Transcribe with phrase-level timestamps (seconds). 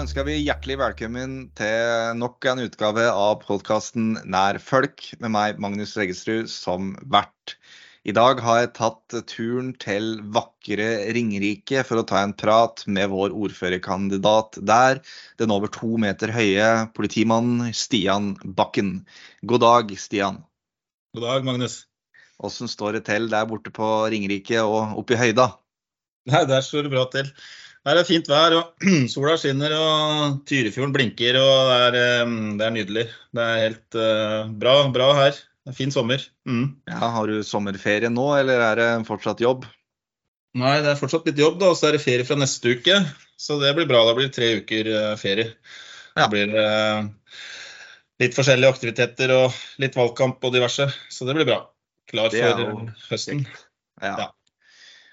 [0.00, 5.92] Ønsker vi hjertelig velkommen til nok en utgave av podkasten Nær folk, med meg, Magnus
[5.98, 7.58] Reggestrud, som vert.
[8.08, 13.12] I dag har jeg tatt turen til vakre Ringerike for å ta en prat med
[13.12, 15.02] vår ordførerkandidat der,
[15.36, 19.02] den over to meter høye politimannen Stian Bakken.
[19.44, 20.40] God dag, Stian.
[21.12, 21.82] God dag, Magnus.
[22.40, 25.50] Åssen står det til der borte på Ringerike og oppe i høyda?
[26.30, 27.28] Nei, Der står det bra til.
[27.88, 31.38] Her er fint vær, og sola skinner og Tyrifjorden blinker.
[31.40, 33.06] og Det er, det er nydelig.
[33.36, 35.38] Det er helt uh, bra, bra, her.
[35.64, 36.24] Det er fin sommer.
[36.48, 36.66] Mm.
[36.90, 39.64] Ja, Har du sommerferie nå, eller er det fortsatt jobb?
[40.60, 42.98] Nei, det er fortsatt litt jobb, da, og så er det ferie fra neste uke.
[43.40, 44.02] Så det blir bra.
[44.04, 45.54] Da blir det tre uker uh, ferie.
[46.18, 46.26] Ja.
[46.26, 47.38] Det blir uh,
[48.20, 50.90] litt forskjellige aktiviteter og litt valgkamp og diverse.
[51.08, 51.62] Så det blir bra.
[52.10, 53.46] Klar for høsten.
[54.02, 54.16] Ja.
[54.26, 54.28] ja.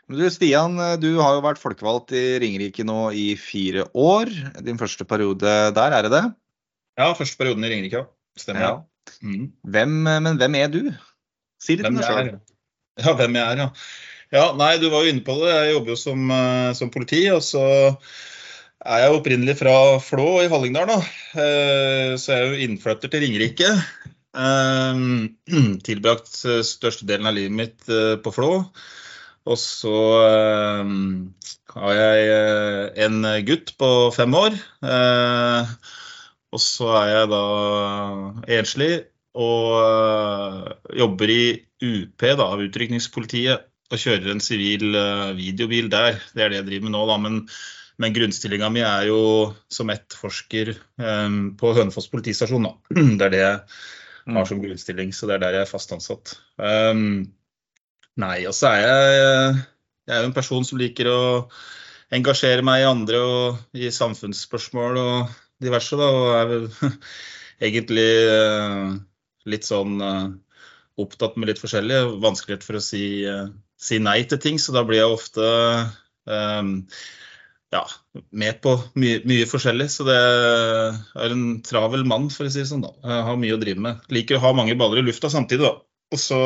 [0.07, 4.31] Du Stian, du har jo vært folkevalgt i Ringerike nå i fire år.
[4.63, 6.25] Din første periode der, er det det?
[6.97, 8.07] Ja, første perioden i Ringerike, ja.
[8.39, 8.63] Stemmer.
[8.63, 9.17] Ja.
[9.19, 9.49] Mm.
[9.67, 10.81] Hvem, men hvem er du?
[11.61, 12.31] Si litt om deg sjøl.
[13.01, 13.69] Ja, hvem jeg er, ja.
[14.33, 15.53] Ja, nei, du var jo inne på det.
[15.53, 17.21] Jeg jobber jo som, eh, som politi.
[17.31, 17.63] Og så
[18.83, 20.99] er jeg opprinnelig fra Flå i Hallingdal, da.
[21.39, 23.71] Eh, så jeg er jo innflytter til Ringerike.
[24.35, 25.03] Eh,
[25.87, 26.31] tilbrakt
[26.71, 27.91] størstedelen av livet mitt
[28.23, 28.51] på Flå.
[29.47, 30.89] Og så øh,
[31.75, 34.57] har jeg eh, en gutt på fem år.
[34.83, 35.71] Øh,
[36.51, 37.43] og så er jeg da
[38.59, 38.91] enslig
[39.37, 41.41] og øh, jobber i
[41.77, 44.97] UP, da, utrykningspolitiet, og kjører en sivil
[45.37, 46.17] videobil der.
[46.33, 47.17] Det er det jeg driver med nå, da.
[47.23, 47.37] Men,
[48.01, 49.21] men grunnstillinga mi er jo
[49.71, 50.73] som etterforsker
[51.61, 52.67] på Hønefoss politistasjon.
[52.67, 52.73] Da.
[53.19, 53.61] Det er det jeg
[54.27, 54.49] har mm.
[54.49, 56.33] som grunnstilling, så det er der jeg er fast ansatt.
[56.59, 57.29] Um,
[58.17, 59.57] Nei, og så er jeg,
[60.09, 61.19] jeg er jo en person som liker å
[62.17, 65.99] engasjere meg i andre og i samfunnsspørsmål og diverse.
[65.99, 66.65] Da, og er vel
[67.67, 68.95] egentlig uh,
[69.49, 70.25] litt sånn uh,
[70.97, 72.01] opptatt med litt forskjellig.
[72.23, 73.03] Vanskelig for å si,
[73.77, 75.53] si, nei til ting, så da blir jeg ofte
[77.71, 77.83] ja,
[78.31, 79.87] med på mye, mye, forskjellig.
[79.93, 82.85] Så det er en travel mann, for å si det sånn.
[82.85, 82.95] da.
[83.03, 84.09] Jeg har mye å drive med.
[84.13, 85.75] Liker å ha mange baller i lufta samtidig, da.
[86.15, 86.41] Og så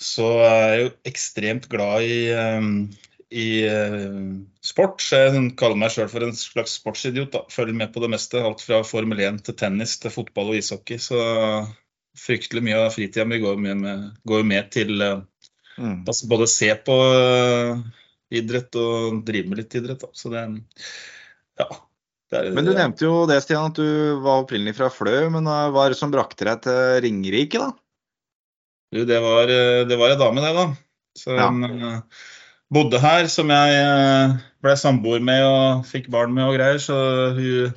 [0.00, 2.72] så er jeg jo ekstremt glad i, ehm,
[3.32, 4.32] i uh,
[4.64, 5.04] sport.
[5.14, 7.32] Jeg kaller meg sjøl for en slags sportsidiot.
[7.34, 7.44] Da.
[7.52, 8.42] Følger med på det meste.
[8.42, 10.98] Alt fra Formel 1 til tennis til fotball og ishockey.
[11.02, 11.18] Så
[12.18, 13.62] fryktelig mye av fritida mi går,
[14.28, 15.22] går, med til uh,
[15.78, 16.02] mm.
[16.02, 17.80] altså både se på uh,
[18.32, 20.02] idrett og drive med litt idrett.
[20.02, 20.12] Da.
[20.16, 20.44] Så det
[21.60, 21.70] ja.
[22.32, 25.26] Det er, men du nevnte jo det, Stian, at du var opprinnelig fra Flø.
[25.34, 27.74] Men hva er det som brakte deg til Ringerike, da?
[28.92, 30.66] Du, det var, eh, det var ei dame, det, da.
[31.16, 31.80] Som ja.
[31.88, 32.22] uh,
[32.72, 36.80] bodde her, som jeg uh, ble samboer med og fikk barn med og greier.
[36.82, 36.96] Så
[37.36, 37.72] hun,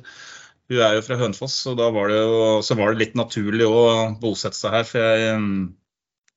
[0.68, 3.68] hun er jo fra Hønefoss, og da var det jo så var det litt naturlig
[3.68, 3.86] å
[4.20, 4.88] bosette seg her.
[4.88, 5.38] For jeg,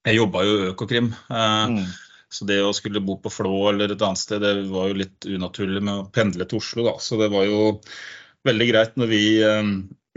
[0.07, 1.11] jeg jobba jo i Økokrim.
[1.27, 1.81] Mm.
[2.31, 5.27] Så det å skulle bo på Flå eller et annet sted, det var jo litt
[5.27, 6.95] unaturlig med å pendle til Oslo, da.
[7.03, 7.79] Så det var jo
[8.47, 9.23] veldig greit når vi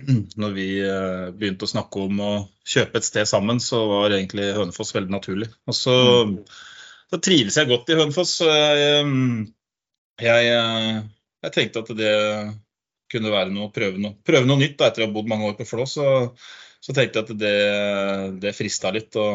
[0.43, 2.33] når vi eh, begynte å snakke om å
[2.69, 5.49] kjøpe et sted sammen, så var egentlig Hønefoss veldig naturlig.
[5.69, 5.97] Og så,
[6.29, 6.37] mm.
[7.13, 8.35] så trives jeg godt i Hønefoss.
[8.43, 8.93] Jeg,
[10.23, 10.53] jeg,
[11.43, 12.15] jeg, tenkte at det
[13.13, 15.59] kunne være noe, prøve noe, prøve noe nytt da, etter å ha bodd mange år
[15.59, 15.87] på Flå.
[15.89, 16.07] Så,
[16.83, 17.57] så tenkte jeg at det,
[18.45, 19.29] det frista litt å,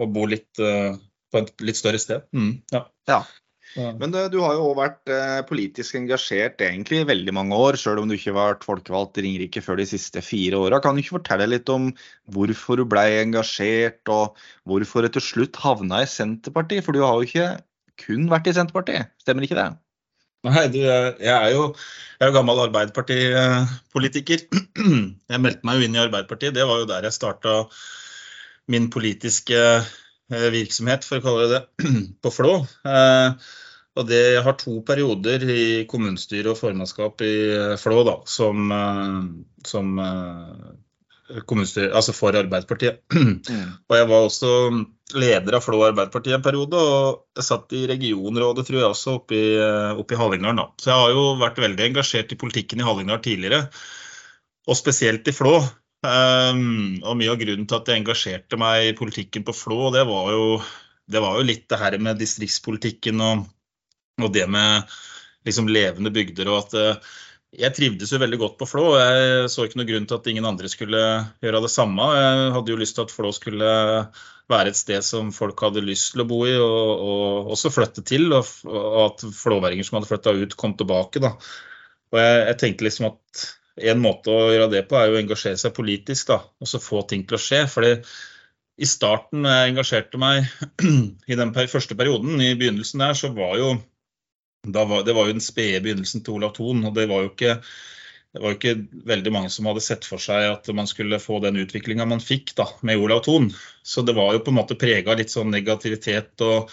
[0.00, 0.96] å bo litt uh,
[1.30, 2.26] på et litt større sted.
[2.34, 2.84] Mm, ja.
[3.10, 3.20] ja.
[3.76, 7.78] Men du, du har jo òg vært eh, politisk engasjert egentlig i veldig mange år,
[7.78, 10.80] sjøl om du ikke har vært folkevalgt i Ringerike før de siste fire åra.
[10.82, 11.90] Kan du ikke fortelle litt om
[12.34, 16.82] hvorfor du ble engasjert, og hvorfor du til slutt havna i Senterpartiet?
[16.86, 17.52] For du har jo ikke
[18.02, 19.70] kun vært i Senterpartiet, stemmer ikke det?
[20.48, 21.64] Nei, du, jeg er jo
[22.20, 24.44] jeg er gammel Arbeiderpartipolitiker.
[25.30, 26.56] Jeg meldte meg jo inn i Arbeiderpartiet.
[26.56, 27.58] Det var jo der jeg starta
[28.70, 29.90] min politiske eh,
[30.30, 32.54] virksomhet, for å kalle det det, på Flå.
[32.86, 33.50] Eh,
[33.98, 38.70] og det jeg har to perioder i kommunestyre og formannskap i eh, Flå da, som,
[38.74, 39.16] eh,
[39.66, 43.02] som eh, kommunestyre, altså for Arbeiderpartiet.
[43.50, 43.72] Mm.
[43.90, 44.50] Og jeg var også
[45.18, 49.34] leder av Flå Arbeiderparti en periode, og jeg satt i regionrådet tror jeg også oppe
[49.34, 49.48] i,
[49.98, 50.70] oppe i Hallingdal.
[50.78, 53.64] Så jeg har jo vært veldig engasjert i politikken i Hallingdal tidligere,
[54.70, 55.56] og spesielt i Flå.
[56.00, 60.06] Um, og mye av grunnen til at jeg engasjerte meg i politikken på Flå, det
[60.08, 60.44] var jo,
[61.10, 63.48] det var jo litt det her med distriktspolitikken og
[64.20, 64.90] og det med
[65.48, 67.12] liksom levende bygder og at uh,
[67.50, 68.84] jeg trivdes jo veldig godt på Flå.
[68.94, 71.00] Jeg så ikke noen grunn til at ingen andre skulle
[71.42, 72.04] gjøre det samme.
[72.14, 73.70] Jeg hadde jo lyst til at Flå skulle
[74.50, 78.04] være et sted som folk hadde lyst til å bo i, og, og også flytte
[78.06, 78.28] til.
[78.36, 81.24] Og, og at flåværinger som hadde flytta ut, kom tilbake.
[81.26, 81.32] da.
[82.14, 83.42] og jeg, jeg tenkte liksom at
[83.92, 87.04] en måte å gjøre det på er å engasjere seg politisk, da, og så få
[87.08, 87.64] ting til å skje.
[87.70, 87.94] fordi
[88.80, 90.48] i starten, jeg engasjerte meg
[91.30, 93.74] i den første perioden, i begynnelsen der, så var jo
[94.64, 97.56] var, Det var jo den spede begynnelsen til Olav Thon, og det var jo ikke
[98.30, 98.76] det var ikke
[99.10, 102.52] veldig mange som hadde sett for seg at man skulle få den utviklinga man fikk
[102.60, 103.48] da, med Olav Thon.
[103.82, 106.70] Så det var jo på en måte prega litt sånn negativitet og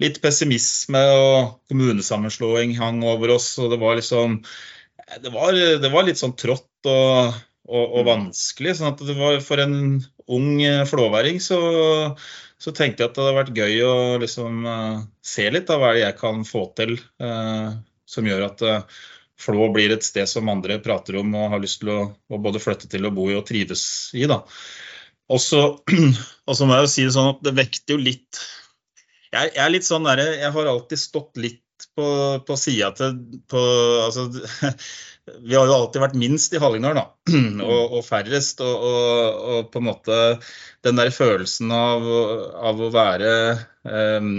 [0.00, 1.02] litt pessimisme.
[1.12, 3.50] Og kommunesammenslåing hang over oss.
[3.60, 4.40] og Det var liksom
[5.20, 7.34] det var, det var litt sånn trått og,
[7.68, 8.08] og, og, mm.
[8.08, 8.76] vanskelig.
[8.78, 9.76] sånn at det var For en
[10.32, 11.58] ung eh, flåværing så,
[12.58, 15.92] så, tenkte jeg at det hadde vært gøy å liksom uh, se litt av hva
[15.98, 17.74] jeg kan få til eh,
[18.08, 19.02] som gjør at uh,
[19.44, 21.98] Flå blir et sted som andre prater om og har lyst til å,
[22.30, 23.82] å både flytte til og bo i og trives
[24.14, 24.28] i.
[24.30, 24.44] da.
[25.26, 25.60] Og så
[26.46, 28.38] må jeg jo si det sånn at det vekter jo litt
[29.34, 31.63] jeg, jeg, er litt sånn der, jeg har alltid stått litt
[31.96, 32.06] på,
[32.46, 33.18] på sida til
[33.50, 33.64] på,
[34.06, 34.28] altså,
[35.24, 37.04] Vi har jo alltid vært minst i Hallingdal, da.
[37.64, 38.60] Og, og færrest.
[38.64, 40.18] Og, og, og, på en måte
[40.84, 42.04] den der følelsen av,
[42.60, 43.30] av å være
[43.88, 44.34] um,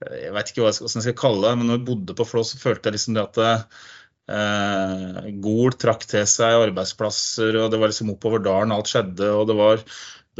[0.00, 2.60] Jeg veit ikke hva jeg skal, kalle det, men når vi bodde på Flå, så
[2.62, 8.14] følte jeg liksom det at uh, Gol trakk til seg arbeidsplasser, og det var liksom
[8.14, 9.28] oppover dalen alt skjedde.
[9.36, 9.84] og det var,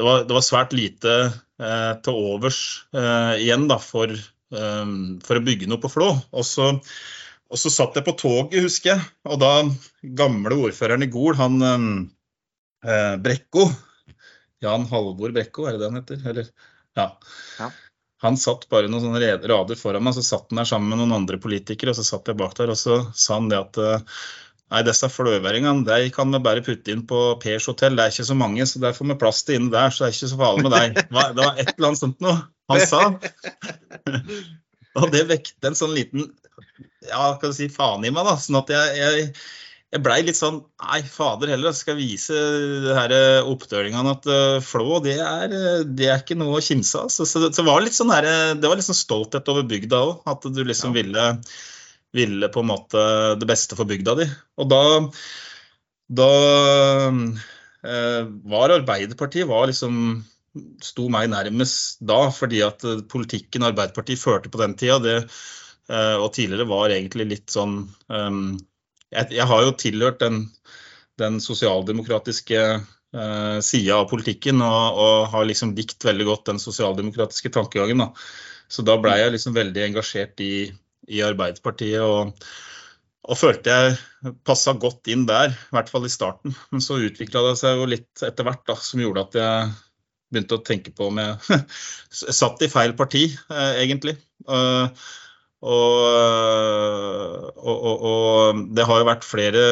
[0.00, 1.14] det var, det var svært lite
[1.60, 2.60] eh, til overs
[2.96, 4.14] eh, igjen da, for
[4.50, 6.08] for å bygge noe på Flå.
[6.34, 6.72] Og så,
[7.50, 9.04] og så, satt jeg på toget, husker jeg.
[9.30, 9.52] Og da
[10.18, 11.92] gamle ordføreren i Gol, han ehm,
[12.86, 13.68] eh, Brekko
[14.60, 16.26] Jan Halvor Brekko, er det det han heter?
[16.32, 16.50] Eller,
[16.98, 17.06] ja.
[17.58, 17.70] ja.
[18.20, 21.16] Han satt bare noen sånne rader foran meg, så satt han der sammen med noen
[21.22, 21.94] andre politikere.
[21.94, 24.06] Og så satt jeg bak der, og så sa han det at eh,
[24.70, 27.96] Nei, disse fløværingene de kan vi bare putte inn på Pers hotell.
[27.98, 29.90] Det er ikke så mange, så der får vi plass til inne der.
[29.90, 31.00] Så det er ikke så farlig med deg.
[31.00, 32.36] Det var et eller annet sånt noe
[32.70, 33.04] han sa.
[35.00, 36.30] Og det vekte en sånn liten
[37.06, 38.26] ja, kan du si, faen i meg.
[38.26, 39.28] da, sånn at jeg, jeg,
[39.94, 42.40] jeg blei litt sånn Nei, fader heller, jeg skal vise
[42.84, 46.64] det her eh, oppdølingene at uh, Flå det er, eh, det er, ikke noe å
[46.64, 47.10] kimse av.
[47.14, 48.28] Så, så, så, var det litt sånn her,
[48.60, 50.24] det var litt sånn stolthet over bygda òg.
[50.30, 51.00] At du liksom ja.
[51.00, 51.28] ville
[52.16, 53.02] ville på en måte
[53.38, 54.26] det beste for bygda di.
[54.60, 54.82] Og da,
[56.20, 56.30] da
[57.10, 58.22] eh,
[58.52, 60.20] var Arbeiderpartiet var liksom
[60.82, 65.16] sto meg nærmest da, fordi at politikken Arbeiderpartiet førte på den tida, det,
[65.92, 68.58] eh, og tidligere var egentlig litt sånn um,
[69.10, 70.44] jeg, har jo tilhørt den,
[71.20, 77.52] den sosialdemokratiske uh, sida av politikken og, og, har liksom likt veldig godt den sosialdemokratiske
[77.54, 78.04] tankegangen.
[78.04, 78.10] Da.
[78.70, 80.70] Så da blei jeg liksom veldig engasjert i,
[81.10, 82.00] i Arbeiderpartiet.
[82.06, 82.46] og,
[83.30, 86.54] og følte jeg passa godt inn der, i hvert fall i starten.
[86.70, 89.72] Men så utvikla det seg jo litt etter hvert da, som gjorde at jeg
[90.30, 91.60] begynte å tenke på om jeg
[92.40, 94.16] satt i feil parti, eh, egentlig.
[94.48, 94.88] Uh,
[95.60, 95.96] og,
[97.60, 99.64] og, og, og, det har jo vært flere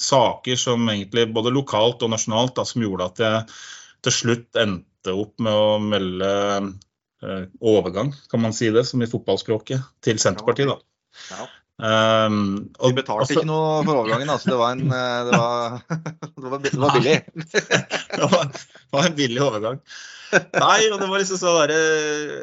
[0.00, 3.58] saker som egentlig både lokalt og nasjonalt da, som gjorde at jeg
[4.06, 6.30] til slutt endte opp med å melde
[7.22, 10.70] Eh, overgang, kan man si det, som i fotballspråket, til Senterpartiet.
[10.70, 10.78] da.
[11.78, 14.50] Um, og, De betalte også, ikke noe for overgangen, altså.
[14.50, 15.76] Det var, en, eh, det var,
[16.42, 17.18] det var, det var billig.
[18.18, 19.78] det, var, en billig overgang.
[20.28, 21.70] Nei, og det var liksom så der,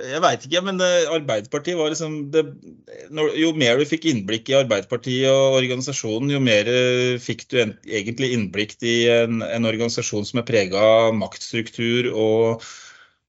[0.09, 2.41] Jeg veit ikke, men Arbeiderpartiet var liksom det,
[3.37, 6.71] Jo mer du fikk innblikk i Arbeiderpartiet og organisasjonen, jo mer
[7.21, 12.65] fikk du en, egentlig innblikk i en, en organisasjon som er prega av maktstruktur og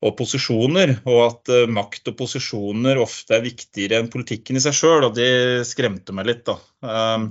[0.04, 4.76] og posisjoner, og at uh, makt og posisjoner ofte er viktigere enn politikken i seg
[4.76, 5.06] sjøl.
[5.08, 6.44] Og det skremte meg litt.
[6.48, 6.58] da.
[6.84, 7.30] Um,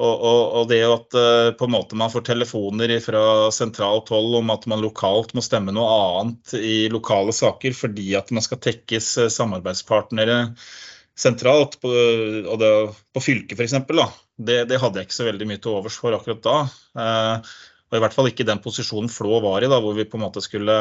[0.00, 4.38] og, og, og, det at uh, på en måte man får telefoner fra sentralt hold
[4.38, 8.62] om at man lokalt må stemme noe annet i lokale saker fordi at man skal
[8.64, 10.46] tekkes uh, samarbeidspartnere
[11.20, 11.90] sentralt, på,
[12.48, 12.68] og det,
[13.12, 13.74] på fylket f.eks.,
[14.40, 16.54] det, det hadde jeg ikke så veldig mye til overs for akkurat da.
[17.90, 20.24] og i hvert fall ikke den posisjonen Flå var i, da, hvor vi på en
[20.24, 20.78] måte skulle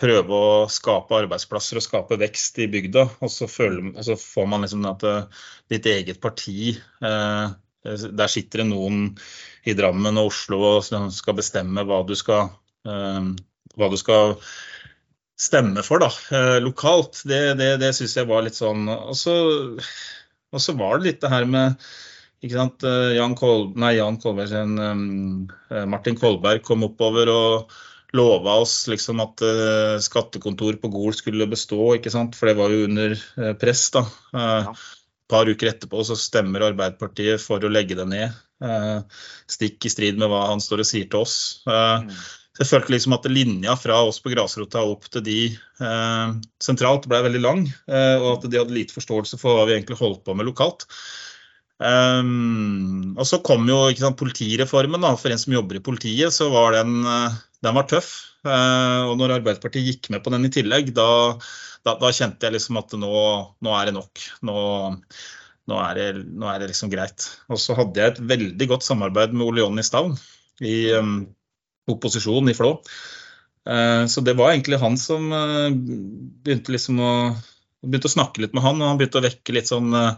[0.00, 3.06] prøve å skape arbeidsplasser og skape vekst i bygda.
[3.24, 7.46] Og så, føler, så får man liksom at uh, ditt eget parti eh,
[7.86, 9.12] Der sitter det noen
[9.66, 12.50] i Drammen og Oslo og skal bestemme hva du skal,
[12.86, 13.28] eh,
[13.78, 14.36] hva du skal
[15.38, 16.10] stemme for da,
[16.64, 17.20] lokalt.
[17.28, 19.34] Det, det, det syns jeg var litt sånn Og så,
[19.76, 21.88] og så var det litt det her med
[22.44, 22.84] ikke sant,
[23.16, 24.52] Jan, Kol, nei, Jan Kolberg,
[25.88, 27.76] Martin Kolberg kom oppover og
[28.14, 32.36] lova oss liksom at uh, skattekontor på Gol skulle bestå, ikke sant?
[32.38, 33.88] for det var jo under uh, press.
[33.94, 34.04] da.
[34.34, 34.74] Uh, ja.
[35.30, 38.42] par uker etterpå så stemmer Arbeiderpartiet for å legge det ned.
[39.50, 41.64] stikk i strid med hva han står og sier til oss.
[41.66, 42.12] Mm.
[42.56, 45.40] Så jeg følte liksom at linja fra oss på grasrota opp til de
[46.62, 50.22] sentralt ble veldig lang, og at de hadde lite forståelse for hva vi egentlig holdt
[50.24, 50.86] på med lokalt.
[51.76, 55.04] Um, og så kom jo sant, politireformen.
[55.04, 55.14] Da.
[55.20, 57.02] For en som jobber i politiet, så var den,
[57.64, 58.14] den var tøff.
[58.46, 61.08] Uh, og når Arbeiderpartiet gikk med på den i tillegg, da,
[61.86, 63.16] da, da kjente jeg liksom at nå,
[63.64, 64.22] nå er det nok.
[64.46, 64.56] Nå,
[65.66, 67.26] nå, er det, nå, er det, liksom greit.
[67.50, 70.14] Og så hadde jeg et veldig godt samarbeid med Ole Jonny Stavn
[70.64, 71.20] i um,
[71.90, 72.76] opposisjon i Flå.
[73.66, 77.12] Uh, så det var egentlig han som uh, begynte liksom å
[77.86, 80.14] begynte å snakke litt med han, og han begynte å vekke litt sånn uh,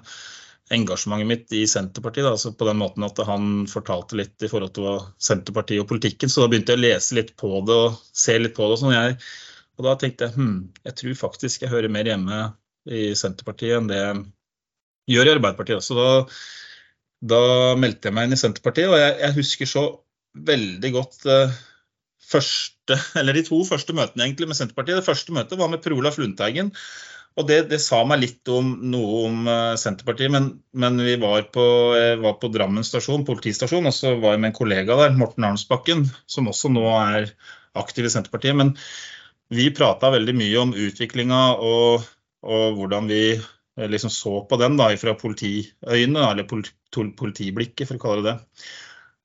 [0.75, 2.27] engasjementet mitt i Senterpartiet.
[2.27, 6.33] Da, altså på den måten at han fortalte litt i forhold til Senterpartiet og politikken.
[6.33, 8.77] Så da begynte jeg å lese litt på det og se litt på det.
[8.77, 8.97] Og, sånn.
[8.97, 9.19] jeg,
[9.79, 10.57] og da tenkte jeg hm,
[10.89, 12.43] jeg tror faktisk jeg hører mer hjemme
[12.89, 14.25] i Senterpartiet enn det jeg
[15.15, 15.85] gjør i Arbeiderpartiet.
[15.85, 16.11] Så da,
[17.35, 17.41] da
[17.81, 19.85] meldte jeg meg inn i Senterpartiet, og jeg, jeg husker så
[20.49, 21.59] veldig godt eh,
[22.29, 25.01] første, eller de to første møtene egentlig med Senterpartiet.
[25.01, 26.73] Det første møtet var med Per Olaf Lundteigen.
[27.39, 31.45] Og det, det, sa meg litt om noe om uh, Senterpartiet, men, men, vi var
[31.55, 31.67] på,
[32.23, 36.03] var på Drammen stasjon, politistasjon, og så var jeg med en kollega der, Morten Arnsbakken,
[36.27, 37.31] som også nå er
[37.79, 38.59] aktiv i Senterpartiet.
[38.59, 38.75] Men
[39.49, 42.05] vi prata veldig mye om utviklinga og,
[42.45, 48.03] og, hvordan vi eh, liksom så på den da, fra politiøyne, eller politiblikket, for å
[48.03, 48.69] kalle det det.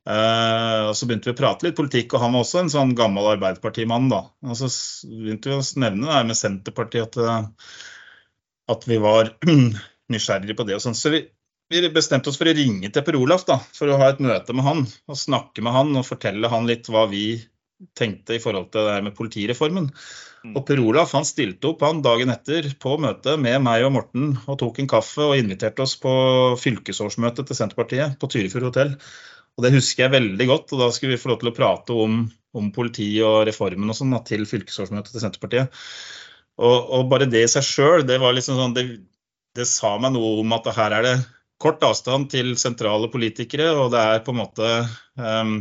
[0.03, 2.93] Uh, og Så begynte vi å prate litt politikk, og han var også en sånn
[2.97, 4.09] gammel Arbeiderpartimann.
[4.11, 4.25] da.
[4.47, 4.69] Og Så
[5.07, 7.53] begynte vi å nevne det med Senterpartiet at
[8.71, 9.33] at vi var
[10.13, 10.77] nysgjerrige på det.
[10.77, 10.97] og sånn.
[10.97, 11.23] Så vi,
[11.71, 14.55] vi, bestemte oss for å ringe til Per Olaf da, for å ha et møte
[14.55, 14.85] med han.
[15.09, 17.25] Og snakke med han og fortelle han litt hva vi
[17.97, 19.89] tenkte i forhold til det her med politireformen.
[20.43, 20.55] Mm.
[20.55, 24.33] Og Per Olaf han stilte opp han dagen etter på møte med meg og Morten
[24.43, 26.13] og tok en kaffe og inviterte oss på
[26.59, 28.97] fylkesårsmøte til Senterpartiet på Tyrifjord hotell.
[29.53, 30.73] Og Det husker jeg veldig godt.
[30.73, 32.23] og Da skulle vi få lov til å prate om,
[32.57, 35.83] om politi og reformen og sånn til fylkesårsmøtet til Senterpartiet.
[36.61, 38.83] Og, og, bare det i seg sjøl, det var liksom sånn det,
[39.57, 41.15] det, sa meg noe om at her er det
[41.61, 44.69] kort avstand til sentrale politikere, og det er på en måte
[45.17, 45.55] um,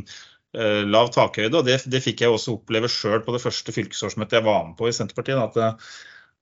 [0.52, 1.60] lav takhøyde.
[1.60, 4.76] og Det, det fikk jeg også oppleve sjøl på det første fylkesårsmøtet jeg var med
[4.76, 5.40] på i Senterpartiet.
[5.40, 5.70] at det,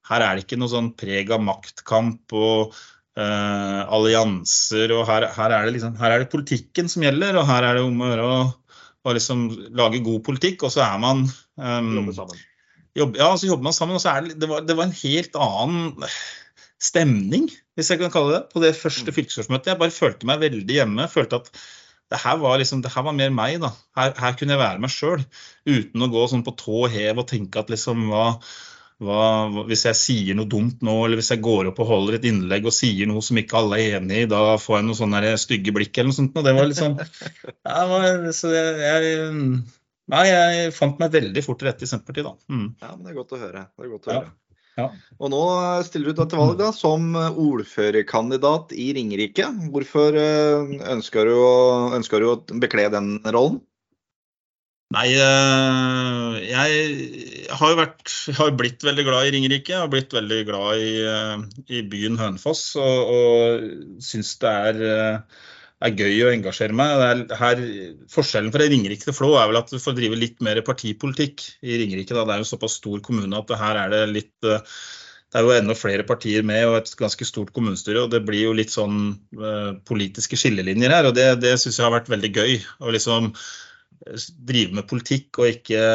[0.09, 4.91] her er det ikke noe sånn preg av maktkamp og uh, allianser.
[4.97, 7.85] og her, her, er liksom, her, er det politikken som gjelder, og her er det
[7.85, 8.31] om å gjøre
[9.01, 9.45] å liksom
[9.77, 10.65] lage god politikk.
[10.67, 11.93] Og så er man um,
[12.97, 13.97] jobb, ja, så jobber man sammen.
[13.97, 16.07] og så er det, det, var, det var en helt annen
[16.81, 19.15] stemning, hvis jeg kan kalle det, på det første mm.
[19.19, 19.73] fylkesårsmøtet.
[19.73, 21.07] Jeg bare følte meg veldig hjemme.
[21.11, 21.53] følte at
[22.11, 23.61] det her var, liksom, det her var mer meg.
[23.63, 23.71] da.
[23.97, 25.23] Her, her kunne jeg være meg sjøl.
[25.69, 28.25] Uten å gå sånn på tå hev og tenke at liksom hva,
[29.01, 29.21] hva,
[29.69, 32.67] Hvis jeg sier noe dumt nå, eller hvis jeg går opp og holder et innlegg
[32.67, 35.75] og sier noe som ikke alle er enig i, da får jeg noe sånne stygge
[35.77, 36.35] blikk eller noe sånt.
[36.35, 36.97] Og det var liksom
[37.69, 39.15] ja, så jeg, jeg
[40.11, 42.51] Nei, jeg fant meg veldig fort til rette i Senterpartiet, da.
[42.51, 42.69] Mm.
[42.81, 43.65] Ja, men Det er godt å høre.
[43.69, 44.31] Det er godt å høre.
[44.79, 44.87] Ja.
[45.19, 45.41] Og nå
[45.83, 49.49] stiller du deg til valg da, som ordførerkandidat i Ringerike.
[49.73, 51.51] Hvorfor eh, ønsker du, å,
[51.97, 53.59] ønsker du å bekle den rollen?
[54.91, 59.75] Nei, eh, jeg har jo vært, har blitt veldig glad i Ringerike.
[59.75, 61.45] Jeg har blitt veldig glad i, eh,
[61.77, 64.83] i byen Hønefoss og, og syns det er
[65.81, 67.25] er gøy å engasjere meg.
[67.37, 67.61] Her,
[68.11, 71.79] forskjellen fra Ringerike til Flå er vel at du får drive litt mer partipolitikk i
[71.81, 72.15] Ringerike.
[72.15, 74.61] Det er jo såpass stor kommune at her er det litt eh,
[75.31, 78.03] Det er jo enda flere partier med og et ganske stort kommunestyre.
[78.03, 78.97] og Det blir jo litt sånn
[79.39, 81.07] uh, politiske skillelinjer her.
[81.07, 82.57] og Det, det syns jeg har vært veldig gøy.
[82.83, 85.85] Å liksom eh, drive med politikk og ikke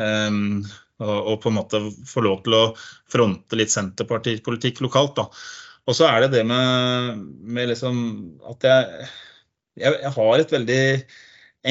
[0.00, 0.64] um,
[1.02, 2.64] og, og, på en måte få lov til å
[3.10, 5.20] fronte litt Senterpartipolitikk lokalt.
[5.20, 5.28] da.
[5.84, 7.96] Og så er det det med, med liksom
[8.50, 9.06] at jeg,
[9.76, 10.82] jeg, jeg, har et veldig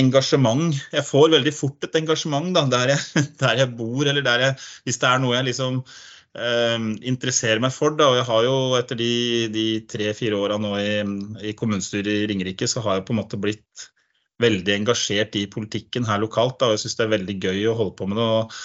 [0.04, 0.74] engasjement.
[0.94, 4.58] Jeg får veldig fort et engasjement da, der, jeg, der jeg bor, eller der jeg,
[4.86, 6.78] hvis det er noe jeg liksom eh,
[7.10, 7.98] interesserer meg for.
[7.98, 10.94] Da, og jeg har jo etter de, tre-fire åra nå i,
[11.50, 13.90] i kommunestyret i Ringerike, så har jeg på en måte blitt
[14.44, 16.60] veldig engasjert i politikken her lokalt.
[16.60, 18.64] Da, og jeg syns det er veldig gøy å holde på med det og,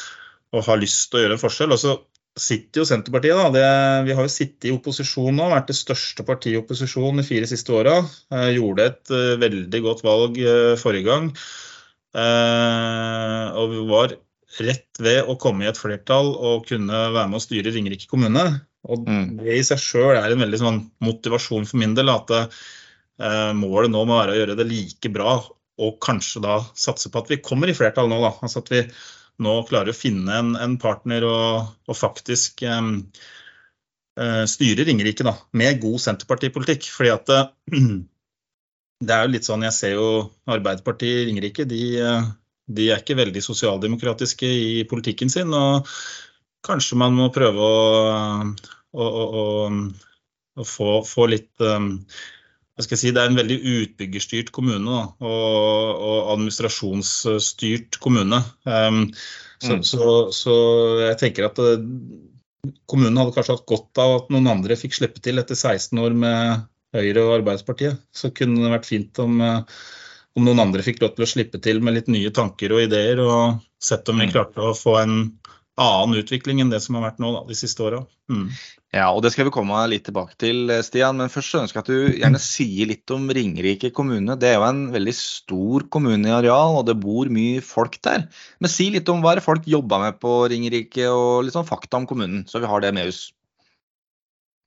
[0.52, 1.72] og har lyst til å gjøre en forskjell.
[1.76, 1.96] Og så
[2.42, 3.36] sitter jo Senterpartiet.
[3.36, 3.64] da, det,
[4.08, 7.48] Vi har jo sittet i opposisjon nå, vært det største partiet i opposisjon de fire
[7.50, 7.98] siste åra.
[8.34, 11.28] Eh, gjorde et uh, veldig godt valg uh, forrige gang.
[12.18, 14.14] Og vi var
[14.64, 18.46] rett ved å komme i et flertall og kunne være med å styre Ringerike kommune.
[18.88, 19.26] Og mm.
[19.42, 22.10] det i seg sjøl er en veldig sånn motivasjon for min del.
[22.10, 22.32] At
[23.54, 25.36] målet nå må være å gjøre det like bra
[25.78, 28.18] og kanskje da satse på at vi kommer i flertall nå.
[28.24, 28.82] da, altså at vi
[29.44, 32.96] nå klarer å finne en, en partner og, og faktisk um,
[34.18, 36.88] uh, styre Ringerike da, med god Senterpartipolitikk.
[36.94, 37.50] Fordi at uh,
[39.06, 40.08] det er jo litt sånn, Jeg ser jo
[40.50, 41.68] Arbeiderpartiet i Ringerike.
[41.70, 41.82] De,
[42.66, 45.54] de, er ikke veldig sosialdemokratiske i politikken sin.
[45.54, 45.86] og
[46.66, 48.42] Kanskje man må prøve å,
[48.98, 49.06] å,
[49.42, 49.46] å,
[50.58, 51.94] å få, få litt um,
[52.78, 58.38] jeg skal si, det er en veldig utbyggerstyrt kommune da, og, og, administrasjonsstyrt kommune.
[58.62, 59.00] Um,
[59.58, 59.84] så, mm.
[59.86, 60.54] så, så,
[61.02, 61.72] jeg tenker at det,
[62.90, 66.14] kommunen hadde kanskje hatt godt av at noen andre fikk slippe til etter 16 år
[66.22, 67.98] med Høyre og Arbeiderpartiet.
[68.14, 69.82] Så kunne det vært fint om, uh,
[70.38, 73.24] om noen andre fikk lov til å slippe til med litt nye tanker og ideer,
[73.26, 74.34] og sett om vi mm.
[74.36, 75.18] klarte å få en
[75.78, 78.02] annen utvikling enn det som har vært nå da, de siste åra.
[78.28, 78.50] Mm.
[78.96, 81.18] Ja, og det skal vi komme litt tilbake til, Stian.
[81.20, 84.36] Men først ønsker jeg at du gjerne sier litt om Ringerike kommune.
[84.40, 88.26] Det er jo en veldig stor kommune i areal, og det bor mye folk der.
[88.60, 91.68] Men si litt om hva er det folk jobber med på Ringerike, og litt sånn
[91.68, 93.28] fakta om kommunen, så vi har det med oss.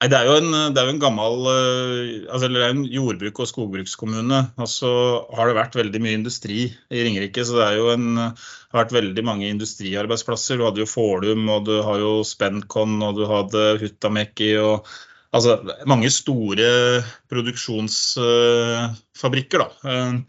[0.01, 2.87] Nei, det er jo en, det er jo en gammel eh, altså det er en
[2.89, 4.39] jordbruk- og skogbrukskommune.
[4.57, 4.89] Og så
[5.37, 7.45] har det vært veldig mye industri i Ringerike.
[7.45, 10.57] Så det er jo en, har vært veldig mange industriarbeidsplasser.
[10.57, 14.89] Du hadde jo Forlum, og du har jo Spencon, og du hadde Huttamäki og
[15.31, 15.53] Altså
[15.87, 16.99] mange store
[17.31, 19.67] produksjonsfabrikker, da.
[19.87, 20.19] Eh,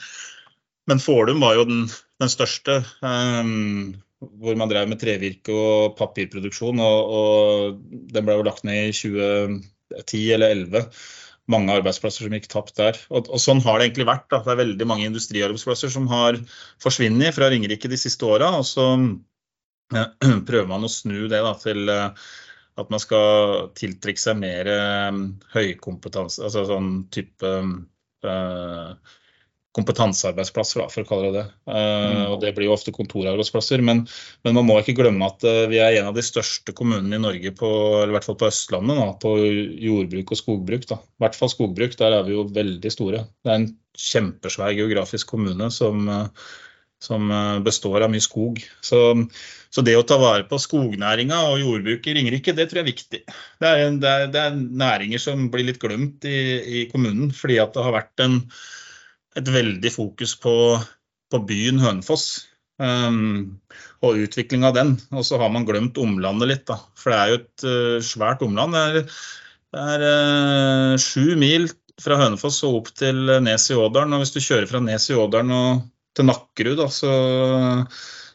[0.87, 1.91] men Forlum var jo den,
[2.23, 2.87] den største.
[4.23, 6.79] Hvor man drev med trevirke og papirproduksjon.
[6.83, 10.87] Og, og den ble jo lagt ned i 2010 eller 2011.
[11.51, 12.99] Mange arbeidsplasser som gikk tapt der.
[13.11, 14.29] Og, og, sånn har det egentlig vært.
[14.31, 14.41] Da.
[14.45, 16.39] Det er veldig mange industriarbeidsplasser som har
[16.83, 18.53] forsvunnet fra Ringerike de siste åra.
[18.61, 18.87] Og så
[19.93, 20.07] ja,
[20.49, 22.29] prøver man å snu det da, til eh,
[22.81, 25.19] at man skal tiltrekke seg mer eh,
[25.57, 29.19] høykompetanse, altså sånn type eh,
[29.77, 31.45] kompetansearbeidsplasser, da, for å kalle det det.
[31.65, 33.81] Uh, og Det blir jo ofte kontorarbeidsplasser.
[33.85, 34.05] Men,
[34.45, 37.23] men, man må ikke glemme at uh, vi er en av de største kommunene i
[37.23, 37.71] Norge, på,
[38.03, 39.37] eller i hvert fall på Østlandet, da, på
[39.87, 40.85] jordbruk og skogbruk.
[40.91, 41.01] Da.
[41.01, 43.25] I hvert fall skogbruk, der er vi jo veldig store.
[43.41, 46.53] Det er en kjempesvær geografisk kommune som, uh,
[47.03, 47.33] som
[47.65, 48.61] består av mye skog.
[48.85, 49.01] Så,
[49.73, 52.93] så, det å ta vare på skognæringa og jordbruket i Ringerike, det tror jeg er
[52.93, 53.25] viktig.
[53.25, 57.57] Det er, det er, det er næringer som blir litt glemt i, i kommunen, fordi
[57.65, 58.39] at det har vært en
[59.39, 60.55] et veldig fokus på,
[61.33, 62.27] på byen Hønefoss
[62.83, 63.59] um,
[64.05, 64.97] og utvikling av den.
[65.15, 66.79] Og så har man glemt omlandet litt, da.
[66.99, 68.77] For det er jo et uh, svært omland.
[68.77, 69.21] Det er,
[69.73, 71.71] det er uh, sju mil
[72.03, 74.17] fra Hønefoss og opp til Nes i Ådalen.
[74.17, 75.85] Og hvis du kjører fra Nes i Ådalen og
[76.17, 77.13] til Nakkerud, da, så,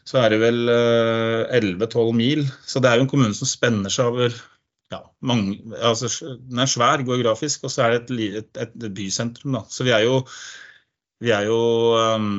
[0.02, 2.46] så, er det vel uh, 11-12 mil.
[2.66, 4.38] Så det er jo en kommune som spenner seg over
[4.88, 6.08] ja, mange, altså,
[6.48, 9.58] Den er svær geografisk, og så er det et, et, et bysentrum.
[9.58, 9.66] Da.
[9.68, 10.22] Så vi er jo
[11.22, 11.58] vi er jo
[11.98, 12.30] um,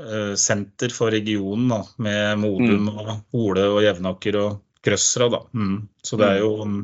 [0.00, 2.90] uh, senter for regionen da, med Modum mm.
[2.94, 5.28] og Ole og Jevnaker og Krøsra.
[5.34, 5.42] Da.
[5.52, 5.78] Mm.
[6.04, 6.78] Så det er jo um,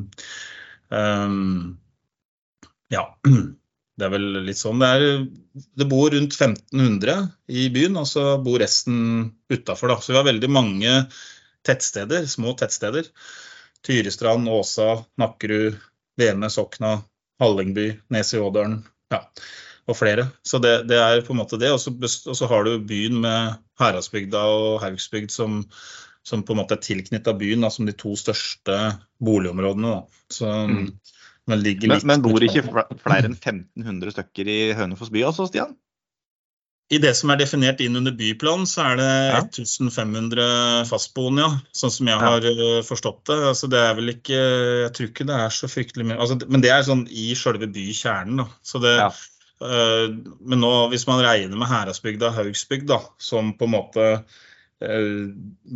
[0.91, 1.77] um,
[2.93, 3.09] Ja.
[3.95, 4.81] Det er vel litt sånn.
[4.83, 5.21] Det, er,
[5.79, 8.97] det bor rundt 1500 i byen, og så bor resten
[9.47, 9.93] utafor.
[10.03, 10.97] Så vi har veldig mange
[11.63, 13.07] tettsteder, små tettsteder.
[13.87, 15.79] Tyristrand, Åsa, Nakkerud,
[16.19, 16.97] Vene, Sokna,
[17.39, 18.81] Hallingby, Nes i Ådalen.
[19.15, 19.23] Ja
[19.87, 20.29] og flere.
[20.47, 21.73] Så det, det, er på en måte det.
[21.75, 25.63] Og så har du byen med Heradsbygda og Haugsbygd som,
[26.25, 28.79] som, på en måte er tilknytta byen da, som de to største
[29.25, 29.97] boligområdene.
[29.99, 30.27] Da.
[30.33, 30.91] Så, mm.
[31.53, 35.77] men, men, men, bor ikke flere enn 1500 stykker i Hønefoss by altså, Stian?
[36.93, 39.39] I det som er definert inn under byplanen, så er det ja.
[39.41, 41.63] 1500 fastboende, ja.
[41.73, 42.67] Sånn som jeg har ja.
[42.85, 43.39] forstått det.
[43.53, 44.41] Altså, det er vel ikke
[44.83, 47.71] Jeg tror ikke det er så fryktelig mye altså, Men det er sånn i selve
[47.73, 48.47] bykjernen, da.
[48.61, 49.09] Så det, ja.
[49.65, 50.09] Eh,
[50.41, 54.09] men nå, hvis man regner med Heradsbygda og Haugsbygd som på en måte
[54.85, 55.13] eh,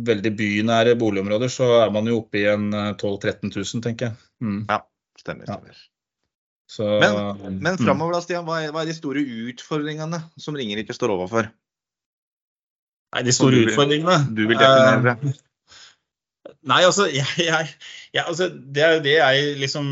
[0.09, 4.19] veldig bynære boligområder, så er man jo oppe i en 12 000-13 000, tenker jeg.
[4.45, 4.59] Mm.
[4.69, 4.83] Ja,
[5.21, 5.49] stemmer.
[5.49, 5.85] stemmer.
[6.69, 7.15] Så, men
[7.63, 7.81] men mm.
[7.81, 11.49] framover, da, Stian, hva er, hva er, de store utfordringene som Ringerike står overfor?
[13.15, 15.31] Nei, De store du, utfordringene Du vil definere det?
[15.33, 17.71] Uh, Nei, altså, jeg, jeg,
[18.13, 19.89] jeg, altså, Det er jo det jeg liksom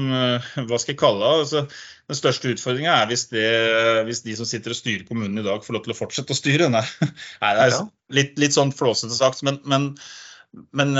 [0.68, 1.32] Hva skal jeg kalle det?
[1.42, 1.64] Altså,
[2.08, 3.48] den største utfordringa er hvis, det,
[4.08, 6.40] hvis, de som sitter og styrer kommunen i dag, får lov til å fortsette å
[6.40, 6.70] styre.
[6.72, 6.86] Nei,
[7.44, 7.82] Nei det er
[8.16, 9.90] litt, litt sånn flåsete sagt, men, men,
[10.72, 10.96] men,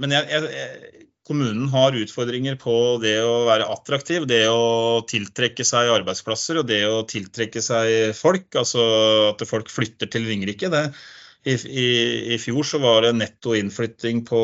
[0.00, 5.90] men jeg, jeg, kommunen har utfordringer på det å være attraktiv, det å tiltrekke seg
[5.96, 8.48] arbeidsplasser og det å tiltrekke seg folk.
[8.56, 8.86] Altså
[9.32, 10.70] at folk flytter til Ringerike.
[10.72, 10.84] Det,
[11.46, 11.88] i, i,
[12.34, 14.40] i, fjor så var det netto innflytting på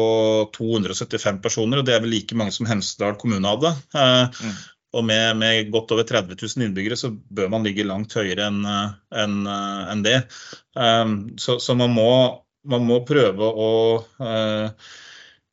[0.55, 3.73] 275 personer, og det er vel like mange som Hemsedal kommune hadde.
[3.95, 4.61] Eh, mm.
[4.93, 8.61] Og med, med, godt over 30 000 innbyggere så bør man ligge langt høyere enn
[8.69, 10.19] en, en det.
[10.77, 12.11] Um, så, så man, må,
[12.69, 13.71] man, må, prøve å
[14.21, 14.91] uh,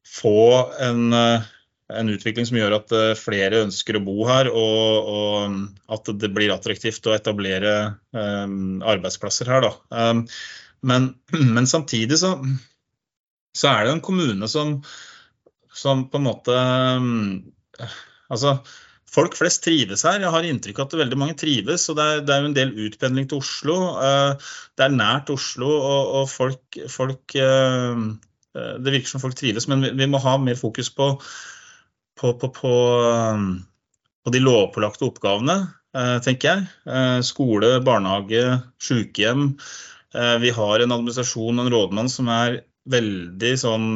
[0.10, 0.42] få
[0.84, 6.32] en, en, utvikling som gjør at flere ønsker å bo her, og, og at det
[6.36, 7.76] blir attraktivt å etablere
[8.12, 9.70] um, arbeidsplasser her.
[9.94, 10.26] Um,
[10.82, 11.14] men,
[11.56, 12.36] men, samtidig så,
[13.56, 14.82] så, er det en kommune som,
[15.72, 16.60] som på en måte
[18.30, 18.60] Altså
[19.14, 20.22] folk flest trives her.
[20.24, 21.88] Jeg har inntrykk av at veldig mange trives.
[21.90, 23.78] og Det er, det er jo en del utpendling til Oslo.
[24.04, 28.04] Eh, det er nært Oslo, og, og folk, folk, eh,
[28.60, 31.12] Det virker som folk trives, men vi, vi må ha mer fokus på,
[32.20, 32.50] på, på,
[34.26, 35.56] på de lovpålagte oppgavene,
[36.26, 37.22] tenker jeg.
[37.24, 38.42] Skole, barnehage,
[38.82, 39.54] sykehjem.
[40.42, 43.88] Vi har en administrasjon og en rådmann som er veldig sånn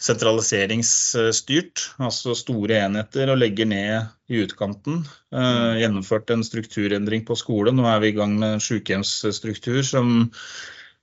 [0.00, 5.04] sentraliseringsstyrt, altså store enheter, og legger ned i utkanten.
[5.34, 7.72] Eh, gjennomført en strukturendring på skole.
[7.74, 10.26] Nå er vi i gang med en sykehjemsstruktur som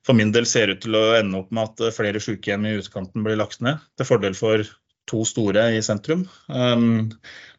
[0.06, 3.24] for min del ser ut til å ende opp med at flere sykehjem i utkanten
[3.24, 4.64] blir lagt ned, til fordel for
[5.10, 6.26] to store i sentrum.
[6.48, 7.10] Um,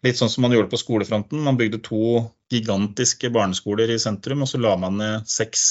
[0.03, 1.41] litt sånn som man gjorde på skolefronten.
[1.43, 5.63] Man bygde to gigantiske barneskoler i sentrum, og så la man ned seks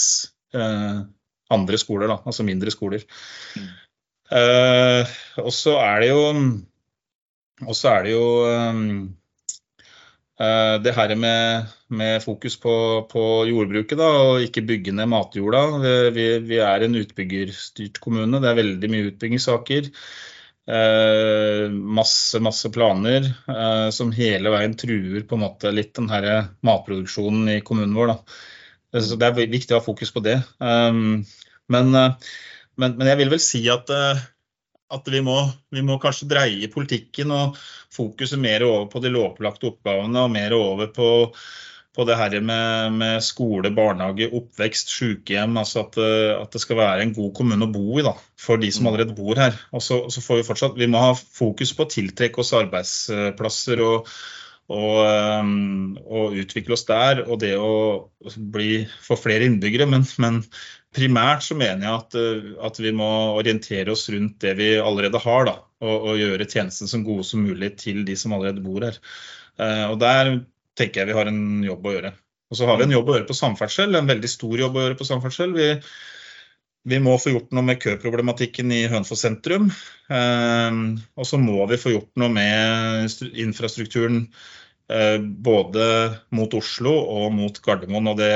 [0.56, 1.00] eh,
[1.52, 3.04] andre skoler, da, altså mindre skoler.
[3.56, 3.70] Mm.
[4.30, 5.02] Uh,
[5.42, 6.20] og så er det jo
[7.66, 9.10] Og så er det jo um,
[10.40, 12.74] uh, det her med, med fokus på,
[13.10, 15.62] på, jordbruket, da, og ikke bygge ned matjorda.
[16.14, 18.40] Vi, vi, er en utbyggerstyrt kommune.
[18.42, 19.92] Det er veldig mye utbyggingssaker.
[20.62, 23.26] Uh, masse, masse planer
[23.94, 28.14] som hele veien truer på en måte litt den her matproduksjonen i kommunen vår.
[28.14, 29.02] Da.
[29.06, 30.40] Så det er viktig å ha fokus på det.
[30.58, 31.22] Um,
[31.70, 31.94] men
[32.80, 34.22] men, men, jeg vil vel si at, eh,
[34.92, 35.36] at vi, må,
[35.72, 37.58] vi, må, kanskje dreie politikken og
[37.92, 41.08] fokuset mer over på de lovpålagte oppgavene og mer over på,
[41.92, 45.56] på det her med, med, skole, barnehage, oppvekst, sykehjem.
[45.60, 48.60] altså at, eh, at, det skal være en god kommune å bo i da, for
[48.60, 48.92] de som mm.
[48.92, 49.58] allerede bor her.
[49.72, 53.84] Og så, så får Vi fortsatt, vi må ha fokus på å tiltrekke oss arbeidsplasser
[53.84, 54.08] og,
[54.72, 55.00] og,
[55.42, 57.24] um, og, utvikle oss der.
[57.26, 58.08] Og det å
[58.54, 59.88] bli, få flere innbyggere.
[59.90, 60.40] Men, men
[60.96, 65.20] primært så mener jeg at, uh, at, vi må orientere oss rundt det vi allerede
[65.22, 65.46] har.
[65.48, 68.98] Da, og, og gjøre tjenesten så gode som mulig til de som allerede bor her.
[69.60, 70.38] Uh, og der
[70.78, 72.14] tenker jeg vi har en jobb å gjøre.
[72.52, 74.82] Og så har vi en jobb å gjøre på samferdsel, en veldig stor jobb å
[74.86, 75.54] gjøre på samferdsel.
[75.56, 75.68] Vi,
[76.88, 79.68] vi må få gjort noe med køproblematikken i Hønefoss sentrum.
[80.10, 84.26] Uh, og så må vi få gjort noe med infrastrukturen
[84.92, 85.84] Eh, både
[86.36, 88.10] mot Oslo og mot Gardermoen.
[88.12, 88.32] og Det,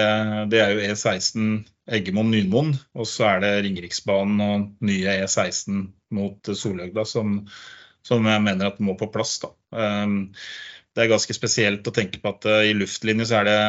[0.53, 1.65] det er jo E16
[1.99, 2.73] Eggemoen-Nymoen.
[2.97, 5.83] Og så er det Ringeriksbanen og nye E16
[6.17, 7.43] mot Solhøgda som,
[8.07, 9.37] som, jeg mener at må på plass.
[9.43, 9.53] Da.
[9.77, 10.17] Eh,
[10.97, 13.61] det er ganske spesielt å tenke på at eh, i luftlinje så er det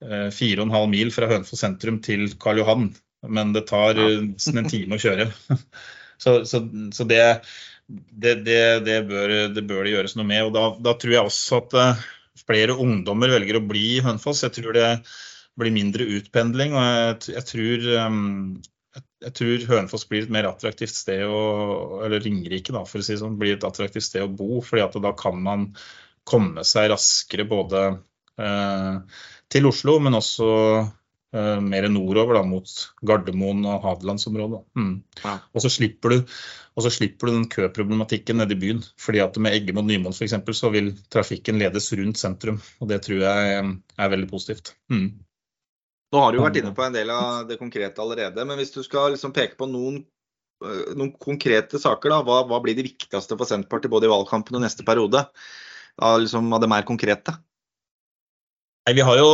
[0.00, 2.86] 4,5 mil fra Hønefoss sentrum til Karl Johan.
[3.28, 5.30] Men det tar nesten en time å kjøre.
[6.20, 6.58] Så, så,
[6.92, 7.22] så det,
[7.88, 10.42] det, det, bør, det, bør, det gjøres noe med.
[10.44, 11.76] og Da, da tror jeg også at
[12.44, 14.42] flere ungdommer velger å bli i Hønefoss.
[14.44, 14.90] Jeg tror det
[15.56, 16.76] blir mindre utpendling.
[16.76, 18.20] og jeg, jeg tror um,
[18.96, 21.40] jeg, tror Hønefoss blir et mer attraktivt sted å,
[22.04, 24.60] eller Ringerike da, for å si sånn, blir et attraktivt sted å bo.
[24.64, 25.68] fordi at da kan man
[26.28, 27.84] komme seg raskere både
[28.40, 30.48] eh, til Oslo, men også
[31.36, 32.72] eh, mer nordover da, mot
[33.06, 34.64] Gardermoen og Hadelandsområdet.
[34.78, 34.96] Mm.
[35.24, 35.38] Ja.
[35.54, 36.34] Og så slipper du
[36.78, 38.84] og så slipper du den køproblematikken nede i byen.
[38.96, 40.36] fordi at med Eggemoen Nymoen f.eks.
[40.56, 42.60] så vil trafikken ledes rundt sentrum.
[42.80, 43.58] Og det tror jeg
[43.98, 44.74] er veldig positivt.
[44.88, 45.10] Mm.
[46.10, 48.46] Nå har du jo vært inne på en del av det konkrete allerede.
[48.46, 50.00] Men hvis du skal liksom peke på noen,
[50.64, 54.58] øh, noen konkrete saker, da, hva, hva, blir det viktigste for Senterpartiet både i valgkampen
[54.58, 55.26] og neste periode?
[56.00, 57.36] Da, liksom, av det mer konkrete?
[58.88, 59.30] Nei, vi har jo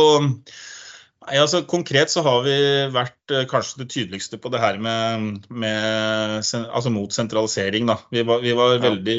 [1.27, 2.55] Nei, altså Konkret så har vi
[2.93, 7.89] vært eh, kanskje det tydeligste på det her med, med altså mot sentralisering.
[7.89, 7.97] Da.
[8.15, 8.79] Vi var, vi var ja.
[8.85, 9.17] veldig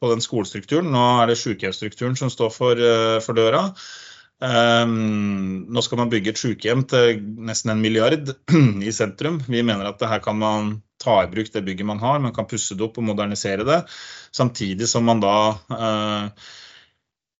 [0.00, 0.88] på den skolestrukturen.
[0.94, 3.66] Nå er det sykehjemsstrukturen som står for, uh, for døra.
[4.40, 8.32] Um, nå skal man bygge et sykehjem til nesten en milliard
[8.88, 9.38] i sentrum.
[9.44, 12.48] Vi mener at her kan man ta i bruk det bygget man har, man kan
[12.48, 13.82] pusse det opp og modernisere det.
[14.32, 15.36] Samtidig som man da
[15.68, 16.52] uh, Eh,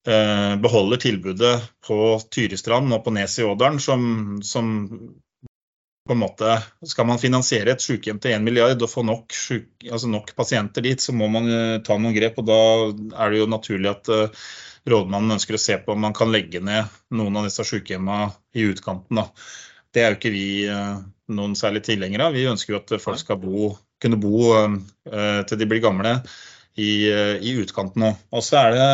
[0.04, 1.52] beholder tilbudet
[1.86, 1.96] på
[2.34, 4.02] Tyristrand og på Nes i Ådalen, som,
[4.44, 4.66] som,
[6.06, 9.68] på en måte Skal man finansiere et sykehjem til 1 milliard og få nok, syk,
[9.88, 12.40] altså nok, pasienter dit, så må man eh, ta noen grep.
[12.42, 12.58] og Da
[13.24, 14.48] er det jo naturlig at uh,
[14.90, 18.66] rådmannen ønsker å se på om man kan legge ned noen av disse sykehjemmene i
[18.68, 19.22] utkanten.
[19.22, 19.30] Da.
[19.94, 20.48] Det er jo ikke vi
[21.32, 22.36] noen særlig tilhengere av.
[22.36, 23.70] Vi ønsker jo at folk skal bo,
[24.02, 24.50] kunne bo
[25.06, 26.18] til de blir gamle
[26.76, 28.18] i, i utkanten òg.
[28.34, 28.88] Og så er det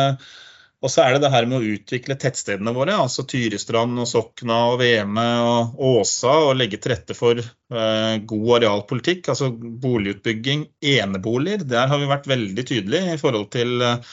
[0.81, 4.57] og så er det det her med å utvikle tettstedene våre, altså Tyristrand og Sokna
[4.71, 9.29] og Veme og Åsa, og legge til rette for eh, god arealpolitikk.
[9.29, 11.67] Altså boligutbygging, eneboliger.
[11.69, 14.09] Der har vi vært veldig tydelige i forhold til eh,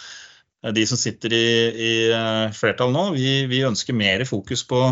[0.77, 3.07] de som sitter i, i eh, flertall nå.
[3.17, 4.83] Vi, vi, ønsker mer fokus på,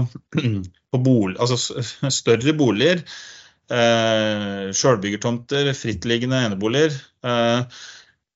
[0.97, 3.05] på bolig, altså større boliger.
[3.69, 6.97] Eh, Sjølbyggertomter, frittliggende eneboliger.
[7.27, 7.85] Eh,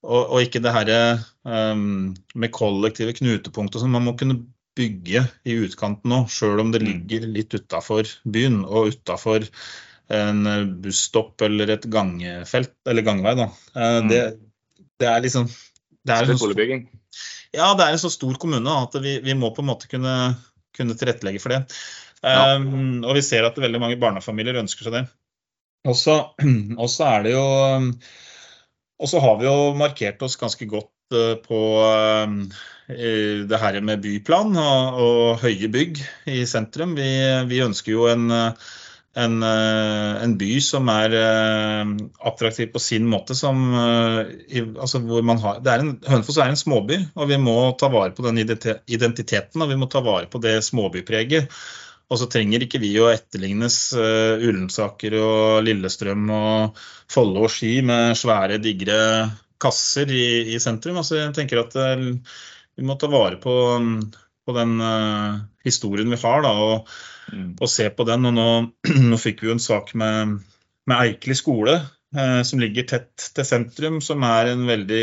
[0.07, 1.01] og, og ikke det herre
[1.45, 3.95] um, med kollektive knutepunkt og sånn.
[3.95, 4.41] Man må kunne
[4.79, 6.89] bygge i utkanten òg, sjøl om det mm.
[6.89, 9.47] ligger litt utafor byen og utafor
[10.11, 10.47] en
[10.83, 13.35] busstopp eller et gangfelt, eller gangvei.
[13.39, 13.49] Da.
[13.77, 14.09] Mm.
[14.11, 14.23] Det,
[14.99, 16.87] det, er liksom det er en,
[17.55, 20.15] ja, det er en så stor kommune at vi, vi må på en måte kunne,
[20.77, 21.63] kunne tilrettelegge for det.
[22.25, 22.57] Ja.
[22.57, 25.05] Um, og vi ser at veldig mange barnefamilier ønsker seg det.
[25.89, 26.17] Og så
[27.13, 27.45] er det jo
[29.01, 32.35] Og så har vi jo markert oss ganske godt uh, på uh,
[33.51, 36.97] det her med byplan og, og, høye bygg i sentrum.
[36.99, 37.09] Vi,
[37.49, 38.71] vi ønsker jo en uh,
[39.19, 41.15] en, eh, en, by som er
[42.23, 43.35] attraktiv på sin måte.
[43.35, 48.15] Som, altså har, det er en, Hønefoss er en småby, og vi må ta vare
[48.15, 51.51] på den identiteten og vi må ta vare på det småbypreget.
[52.11, 57.77] Og så trenger ikke vi å etterlignes uh, Ullensaker og Lillestrøm og Follo og Ski
[57.87, 58.99] med svære, digre
[59.63, 60.25] kasser i,
[60.57, 60.99] i sentrum.
[60.99, 62.11] Altså, jeg tenker at uh,
[62.75, 63.55] vi må ta vare på,
[64.47, 64.77] på den
[65.67, 66.45] historien vi har.
[66.47, 66.91] Da, og
[67.33, 67.55] Mm.
[67.61, 68.27] og se på den.
[68.29, 68.49] Og nå,
[69.11, 70.39] nå fikk vi jo en sak med,
[70.91, 71.79] med Eikeli skole,
[72.11, 75.03] som ligger tett til sentrum, som er en veldig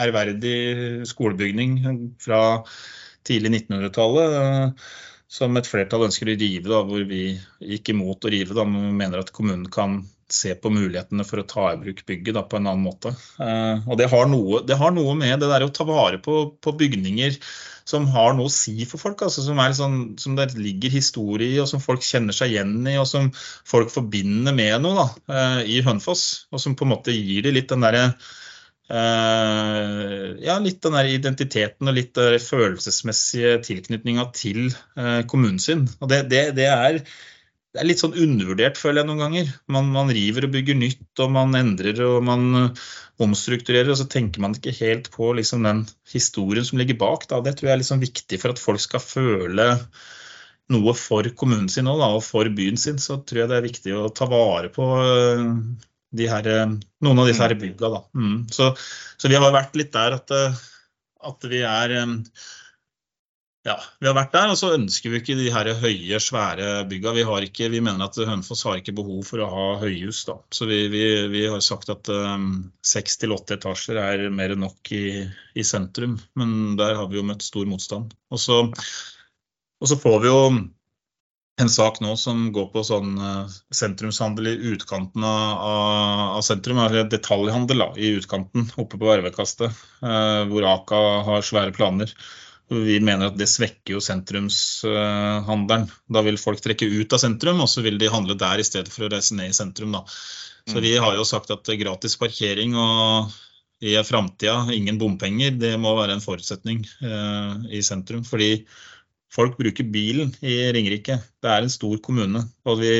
[0.00, 0.54] ærverdig
[1.04, 1.74] skolebygning
[2.24, 2.38] fra
[3.28, 4.78] tidlig 1900-tallet.
[5.36, 7.22] Som et flertall ønsker å rive, da, hvor vi
[7.60, 8.56] gikk imot å rive.
[8.56, 10.00] Da, men vi mener at kommunen kan
[10.32, 13.12] se på mulighetene for å ta i bruk bygget da, på en annen måte.
[13.42, 16.38] Eh, og det har, noe, det har, noe, med det der å ta vare på,
[16.62, 17.36] på bygninger
[17.86, 19.22] som har noe å si for folk.
[19.22, 22.96] Altså, som, sånn, som, det ligger historie i, og som folk kjenner seg igjen i,
[22.98, 23.30] og som
[23.68, 26.48] folk forbinder med noe da, eh, i Hønefoss.
[26.50, 28.08] Og som på en måte gir det litt den derre
[28.86, 35.88] Uh, ja, litt den der identiteten og litt den følelsesmessige tilknytninga til uh, kommunen sin.
[35.98, 39.50] Og det, det, det, er, det, er, litt sånn undervurdert, føler jeg noen ganger.
[39.74, 42.46] Man, man, river og bygger nytt, og man endrer og man
[43.22, 47.26] omstrukturerer, og så tenker man ikke helt på liksom, den historien som ligger bak.
[47.32, 47.42] Da.
[47.42, 49.66] Det tror jeg er liksom viktig for at folk skal føle
[50.70, 53.02] noe for kommunen sin også, da, og for byen sin.
[53.02, 54.86] Så tror jeg det er viktig å ta vare på
[56.24, 57.90] eh, her, eh, noen av disse her bygga.
[57.92, 58.02] Da.
[58.16, 58.38] Mm.
[58.52, 58.72] Så,
[59.16, 60.60] så, vi har vært litt der at, eh,
[61.30, 61.96] at vi er
[63.66, 67.16] ja, vi har vært der, og så ønsker vi ikke de her høye, svære bygga.
[67.16, 70.20] Vi, ikke, vi mener at Hønefoss har ikke behov for å ha høyhus.
[70.28, 70.36] da.
[70.54, 71.02] Så vi, vi,
[71.32, 72.06] vi har sagt at
[72.86, 75.08] seks til åtte etasjer er mer enn nok i,
[75.58, 76.14] i, sentrum.
[76.38, 78.14] Men der har vi jo møtt stor motstand.
[78.30, 80.40] Og så får vi jo
[81.60, 85.60] en sak nå som går på sånn uh, sentrumshandel i utkanten av,
[86.36, 86.80] av, sentrum.
[86.84, 92.12] Eller detaljhandel da, i utkanten, oppe på Vervekastet, uh, hvor Aka har svære planer.
[92.68, 95.86] Vi mener at det svekker jo sentrumshandelen.
[96.12, 98.90] Da vil folk trekke ut av sentrum, og så vil de handle der i stedet
[98.92, 99.94] for å reise ned i sentrum.
[99.94, 100.02] Da.
[100.66, 103.30] Så vi har jo sagt at gratis parkering og
[103.80, 108.24] i framtida ingen bompenger, det må være en forutsetning eh, i sentrum.
[108.26, 108.64] Fordi
[109.36, 111.20] folk bruker bilen i Ringerike.
[111.42, 112.46] Det er en stor kommune.
[112.64, 112.92] og vi,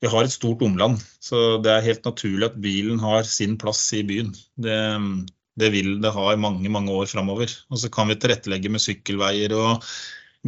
[0.00, 3.82] vi har et stort omland, så det er helt naturlig at bilen har sin plass
[3.96, 4.32] i byen.
[4.56, 4.78] Det,
[5.60, 7.52] det vil det ha i mange mange år framover.
[7.70, 9.86] Og så kan vi tilrettelegge med sykkelveier og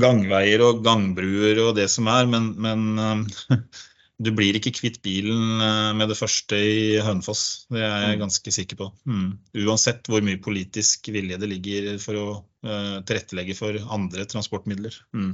[0.01, 3.59] gangveier og gangbruer og det som er, men, men eh,
[4.25, 7.67] du blir ikke kvitt bilen eh, med det første i Hønefoss.
[7.73, 8.23] Det er jeg mm.
[8.25, 8.89] ganske sikker på.
[9.05, 9.29] Mm.
[9.67, 12.27] Uansett hvor mye politisk vilje det ligger for å
[12.63, 14.95] tilrettelegge for andre transportmidler.
[15.19, 15.33] Mm.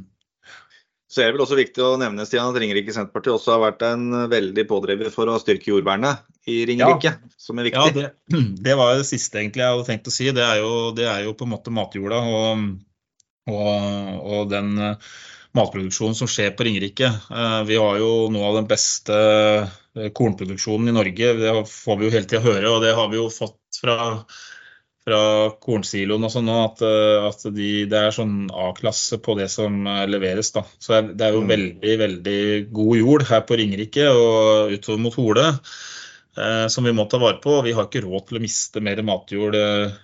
[1.08, 3.84] Så er det vel også viktig å nevne Stian, at Ringerike Senterparti også har vært
[3.86, 6.20] en veldig pådriver for å styrke jordvernet
[6.52, 7.32] i Ringerike, ja.
[7.40, 7.80] som er viktig.
[7.80, 10.28] Ja, det, det, var det siste egentlig jeg hadde tenkt å si.
[10.36, 12.66] Det er jo, det er jo på en måte matjorda og,
[13.48, 13.72] og,
[14.36, 15.08] og den eh,
[15.56, 17.08] matproduksjonen som skjer på Ringerike.
[17.08, 21.32] Eh, vi har jo noe av den beste eh, kornproduksjonen i Norge.
[21.40, 23.96] Det får vi jo hele tida høre, og det har vi jo fått fra
[25.08, 25.20] fra
[25.62, 30.04] kornsiloen og sånn at, eh, at de, det er sånn A-klasse på det som eh,
[30.10, 30.52] leveres.
[30.56, 30.64] da.
[30.82, 31.52] Så det er jo mm.
[31.52, 32.42] veldig, veldig
[32.76, 37.40] god jord her på Ringerike og utover mot Hole eh, som vi må ta vare
[37.44, 37.60] på.
[37.66, 39.98] Vi har ikke råd til å miste mer matjord eh,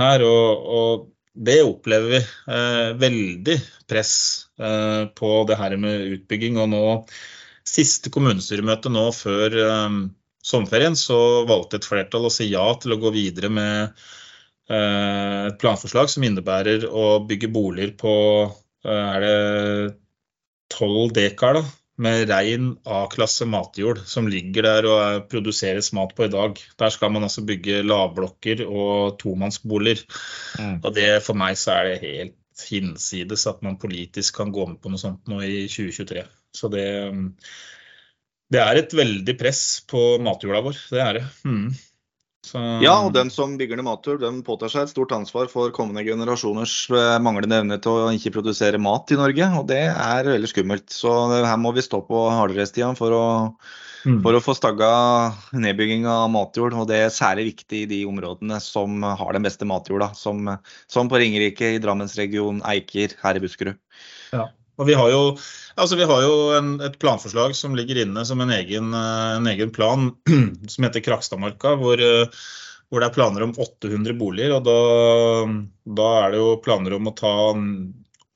[0.00, 0.26] her.
[0.26, 2.18] Og, og, det opplever vi.
[2.50, 3.54] Eh, veldig
[3.86, 4.14] press
[4.58, 6.56] eh, på det her med utbygging.
[6.58, 6.86] Og nå,
[7.68, 9.54] siste kommunestyremøte nå før
[10.48, 14.04] sommerferien, så valgte et flertall å si ja til å gå videre med Eh,
[14.68, 18.14] et planforslag som innebærer å bygge boliger på
[18.84, 19.36] eh, er det
[20.74, 21.62] 12 dekar da,
[21.98, 26.60] med rein A-klasse matjord som ligger der og produseres mat på i dag.
[26.78, 30.04] Der skal man altså bygge lavblokker og tomannsboliger.
[30.60, 30.76] Mm.
[30.84, 32.36] Og det, for meg så er det helt
[32.68, 36.22] hinsides at man politisk kan gå med på noe sånt nå i 2023.
[36.54, 36.86] Så det,
[38.52, 40.80] det er et veldig press på matjorda vår.
[40.92, 41.26] Det er det.
[41.48, 41.68] Mm.
[42.46, 42.60] Så...
[42.80, 46.04] Ja, og den som bygger ned matjord, den påtar seg et stort ansvar for kommende
[46.06, 49.48] generasjoners eh, manglende evne til å ikke produsere mat i Norge.
[49.58, 50.86] Og det er veldig skummelt.
[50.94, 53.24] Så her må vi stå på hardere, Stian, for å,
[54.06, 54.20] mm.
[54.24, 54.90] for å få stagga
[55.52, 56.78] nedbygging av matjord.
[56.78, 60.54] Og det er særlig viktig i de områdene som har den beste matjorda, som,
[60.86, 63.82] som på Ringerike, i Drammensregionen, Eiker, her i Buskerud.
[64.32, 64.48] Ja.
[64.78, 65.22] Og vi har jo,
[65.74, 69.50] altså vi har jo en, et planforslag som ligger inne som en egen, eh, en
[69.50, 70.10] egen plan,
[70.72, 72.42] som heter Krakstadmarka, hvor, eh,
[72.88, 74.54] hvor, det er planer om 800 boliger.
[74.58, 74.78] og da,
[75.98, 77.34] da er det jo planer om å ta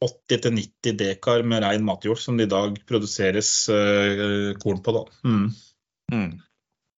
[0.02, 4.94] 80-90 dekar med rein matjord, som det i dag produseres uh, korn på.
[4.96, 5.02] Da.
[5.22, 5.44] Mm.
[6.11, 6.33] Mm.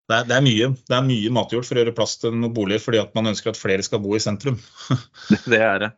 [0.05, 2.53] Det, er, det, er, mye, det er mye matjord for å gjøre plass til noen
[2.53, 4.59] boliger, fordi at man ønsker at flere skal bo i sentrum.
[5.53, 5.91] det er det.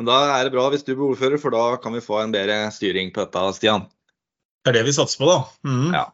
[0.00, 2.32] Men da er det bra hvis du blir ordfører, for da kan vi få en
[2.32, 3.84] bedre styring på dette, Stian.
[4.64, 5.68] Det er det vi satser på, da.
[5.68, 5.92] Mm.
[5.92, 6.06] Ja.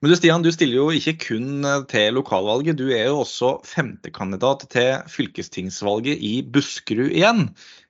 [0.00, 3.56] Men du Stian, du stiller jo ikke kun eh, til lokalvalget, du er jo også
[3.68, 7.48] femtekandidat til fylkestingsvalget i Buskerud igjen.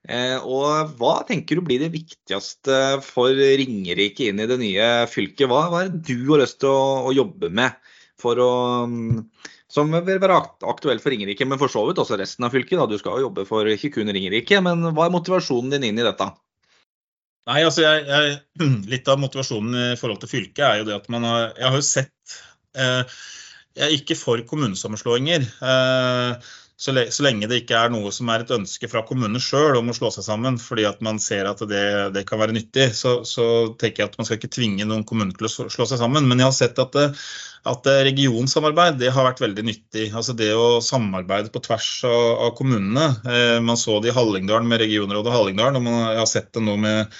[0.08, 5.46] Eh, og hva tenker du blir det viktigste for Ringerike inn i det nye fylket?
[5.52, 7.76] Hva, hva er det du har lyst til å, å jobbe med
[8.20, 8.52] for å
[8.90, 9.24] mm,
[9.70, 12.78] som vil være aktuell for Ringerike, men for så vidt også resten av fylket.
[12.80, 12.88] Da.
[12.90, 16.06] Du skal jo jobbe for ikke kun Ringerike, men hva er motivasjonen din inn i
[16.06, 16.26] dette?
[17.50, 18.38] Nei, altså jeg, jeg,
[18.92, 21.78] Litt av motivasjonen i forhold til fylket er jo det at man har Jeg har
[21.78, 22.35] jo sett
[22.76, 23.14] eh,
[23.78, 25.46] Jeg er ikke for kommunesammenslåinger.
[25.46, 29.42] Eh, så, le, så, lenge det ikke er noe som er et ønske fra kommunene
[29.42, 31.84] sjøl om å slå seg sammen, fordi at man ser at det,
[32.16, 33.46] det kan være nyttig, så, så,
[33.80, 36.24] tenker jeg at man skal ikke tvinge noen kommuner til å slå seg sammen.
[36.30, 36.96] Men jeg har sett at
[37.68, 40.06] at regionsamarbeid det har vært veldig nyttig.
[40.16, 43.10] Altså Det å samarbeide på tvers av, av kommunene.
[43.28, 46.78] Eh, man så det i Hallingdalen med regionrådet Hallingdalen, og man har sett det nå
[46.80, 47.12] med,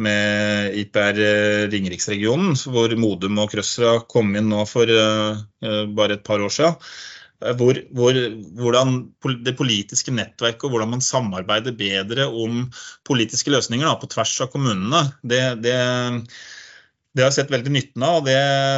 [0.00, 5.42] med IPR eh, Ringeriksregionen, hvor Modum og Krøsra kom inn nå for uh,
[5.92, 6.80] bare et par år siden.
[7.58, 8.18] Hvor, hvor,
[8.60, 8.96] hvordan
[9.46, 12.66] det politiske nettverket og hvordan man samarbeider bedre om
[13.08, 15.04] politiske løsninger da, på tvers av kommunene.
[15.26, 15.76] Det, det,
[17.12, 18.36] det har jeg sett veldig nytten av, og det,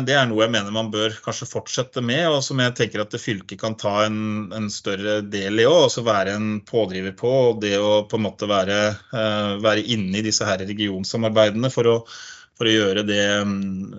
[0.09, 2.25] det, er noe jeg mener man bør kanskje fortsette med.
[2.33, 6.09] Og som jeg tenker at fylket kan ta en, en større del i òg, og
[6.09, 7.31] være en pådriver på.
[7.51, 8.81] Og det å på en måte være,
[9.15, 11.95] uh, være inne i disse her regionsamarbeidene for å,
[12.59, 13.95] for å gjøre det um,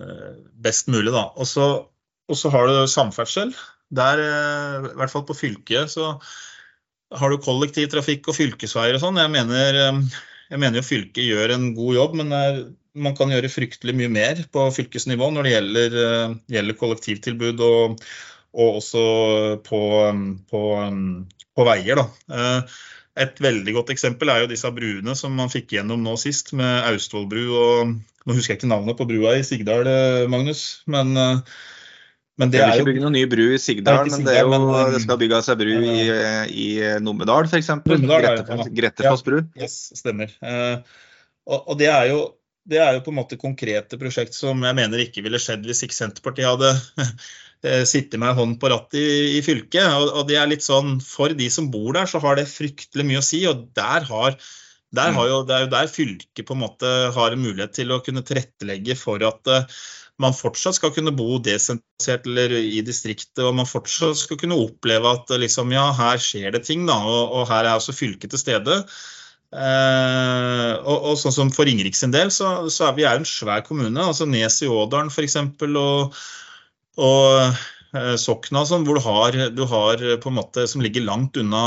[0.66, 1.16] best mulig.
[1.16, 3.56] Og så har du samferdsel.
[3.94, 6.16] Der, uh, i hvert fall på fylket, så
[7.16, 9.20] har du kollektivtrafikk og fylkesveier og sånn.
[9.22, 10.02] Jeg mener, um,
[10.50, 14.10] jeg mener jo fylket gjør en god jobb, men er man kan gjøre fryktelig mye
[14.12, 18.02] mer på fylkesnivå når det gjelder, eh, gjelder kollektivtilbud og,
[18.56, 19.04] og også
[19.66, 19.80] på,
[20.50, 20.62] på,
[21.56, 22.00] på veier.
[22.00, 22.06] Da.
[22.32, 22.76] Eh,
[23.26, 26.84] et veldig godt eksempel er jo disse bruene som man fikk gjennom nå sist, med
[26.92, 27.96] Austevollbru og
[28.26, 31.12] Nå husker jeg ikke navnet på brua i Sigdal, eh, Magnus, men,
[32.36, 34.52] men det er jo ikke bygge noen ny bru i Sigdal, men det, er jo,
[34.52, 36.00] men, det skal bygges ei bru i,
[36.52, 36.66] i
[37.00, 37.70] Numedal f.eks.
[38.76, 39.38] Grettefoss bru.
[39.56, 40.34] Ja, yes, stemmer.
[41.46, 42.20] Og, og det er jo
[42.66, 45.84] det er jo på en måte konkrete prosjekt som jeg mener ikke ville skjedd hvis
[45.86, 46.72] ikke Senterpartiet hadde
[47.66, 49.86] eh, sittet med hånd på rattet i, i, fylket.
[49.86, 53.06] Og, og, det er litt sånn, For de som bor der, så har det fryktelig
[53.06, 53.44] mye å si.
[53.48, 54.38] og der har,
[54.98, 58.02] har jo, Det er jo der fylket på en måte har en mulighet til å
[58.04, 59.54] kunne tilrettelegge for at
[60.22, 65.12] man fortsatt skal kunne bo desentralisert eller i distriktet, og man fortsatt skal kunne oppleve
[65.12, 68.40] at liksom, ja, her skjer det ting, da, og, og her er også fylket til
[68.40, 68.80] stede.
[69.56, 73.28] Eh, og, og, sånn som For Ringerike sin del, så, så, er vi er en
[73.28, 74.02] svær kommune.
[74.02, 75.36] altså Nes i Ådalen f.eks.
[75.38, 76.16] og,
[76.96, 77.60] og eh,
[78.20, 81.62] Sokna, sånn, hvor du har, du har, på en måte som ligger langt unna,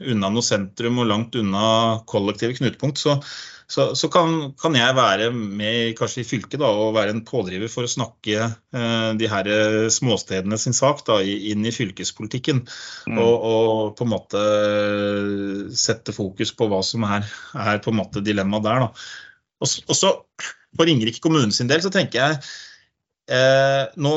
[0.00, 1.66] unna noe sentrum og langt unna
[2.10, 3.02] kollektive knutepunkt.
[3.02, 3.18] Så,
[3.66, 7.70] så, så kan, kan, jeg være med kanskje i fylket da, og være en pådriver
[7.72, 12.64] for å snakke eh, de her eh, småstedene sin sak da, inn i fylkespolitikken.
[13.08, 13.20] Mm.
[13.22, 17.24] Og, og, på en måte eh, sette fokus på hva som er,
[17.64, 18.84] er på en måte dilemmaet der.
[18.84, 19.08] Da.
[19.64, 20.12] Og, og så
[20.74, 22.38] For Ringerike kommune sin del så tenker jeg
[23.32, 24.14] eh, nå,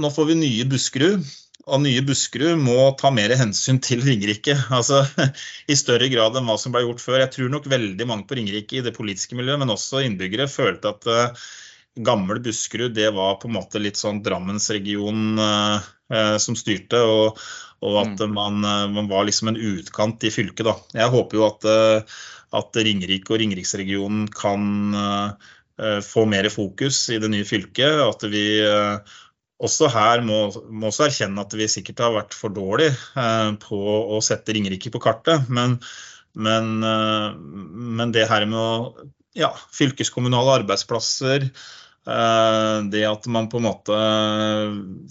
[0.00, 1.28] nå får vi nye Buskerud
[1.68, 4.56] og nye Buskerud må ta mer hensyn til Ringerike.
[4.72, 5.02] Altså,
[5.72, 7.20] I større grad enn hva som ble gjort før.
[7.22, 10.94] Jeg tror nok veldig mange på Ringerike i det politiske miljøet, men også innbyggere, følte
[10.94, 11.46] at uh,
[12.06, 17.02] gammel Buskerud det var på en måte litt sånn Drammensregionen uh, uh, som styrte.
[17.04, 17.40] Og,
[17.84, 18.36] og at mm.
[18.36, 18.60] man,
[18.96, 20.66] man, var liksom en utkant i fylket.
[20.66, 20.76] Da.
[21.04, 21.70] Jeg håper jo at,
[22.56, 24.92] at Ringerike og Ringeriksregionen kan
[26.04, 28.02] få mer fokus i det nye fylket.
[28.04, 28.42] At vi
[29.60, 30.38] også her må,
[30.88, 33.80] også erkjenne at vi sikkert har vært for dårlige eh, på
[34.16, 35.50] å sette Ringerike på kartet.
[35.52, 35.76] Men,
[36.32, 37.26] men, eh,
[38.00, 41.50] men, det her med å ja, fylkeskommunale arbeidsplasser,
[42.90, 43.96] Det at man på en måte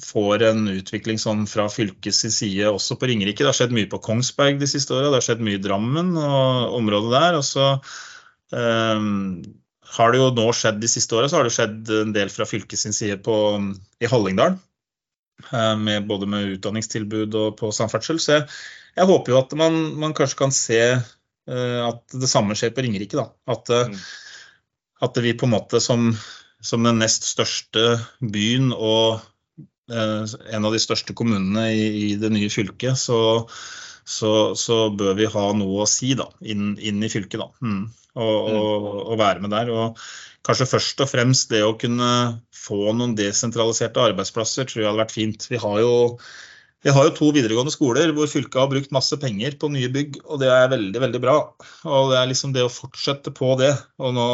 [0.04, 3.46] får en utvikling sånn fra fylkets side også på Ringerike.
[3.46, 6.10] Det har skjedd mye på Kongsberg de siste åra, det har skjedd mye i Drammen
[6.18, 7.38] og området der.
[7.40, 7.70] Og så
[9.98, 12.48] har det jo nå skjedd de siste åra, så har det skjedd en del fra
[12.50, 13.36] fylket sin side på,
[14.02, 14.58] i Hallingdal.
[15.80, 18.18] Med, både med utdanningstilbud og på samferdsel.
[18.20, 18.48] Så jeg,
[18.98, 22.84] jeg håper jo at man, man, kanskje kan se uh, at det samme skjer på
[22.84, 23.16] Ringerike.
[23.16, 23.30] da.
[23.56, 24.10] At, uh,
[25.08, 26.10] at vi på en måte som
[26.62, 29.22] som den nest største byen og
[29.92, 33.20] eh, en av de største kommunene i, i det nye fylket, så,
[34.04, 37.40] så, så, bør vi ha noe å si da, inn, inn i fylket.
[37.42, 37.50] Da.
[37.64, 37.86] Mm.
[38.20, 39.72] Og, og, og, være med der.
[39.72, 40.04] Og
[40.46, 42.12] kanskje først og fremst det å kunne
[42.56, 45.48] få noen desentraliserte arbeidsplasser tror jeg hadde vært fint.
[45.52, 45.94] Vi har jo,
[46.86, 50.22] vi har jo to videregående skoler hvor fylket har brukt masse penger på nye bygg,
[50.28, 51.40] og det er veldig, veldig bra.
[51.88, 53.74] Og det er liksom det å fortsette på det.
[54.04, 54.30] Og nå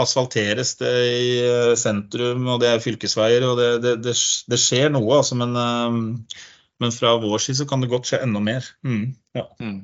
[0.00, 3.46] asfalteres det i eh, sentrum, og det er fylkesveier.
[3.46, 4.14] og Det, det, det,
[4.50, 6.44] det skjer noe, altså, men, eh,
[6.82, 8.66] men, fra vår side så kan det godt skje enda mer.
[8.86, 9.46] Mm, ja.
[9.62, 9.78] mm.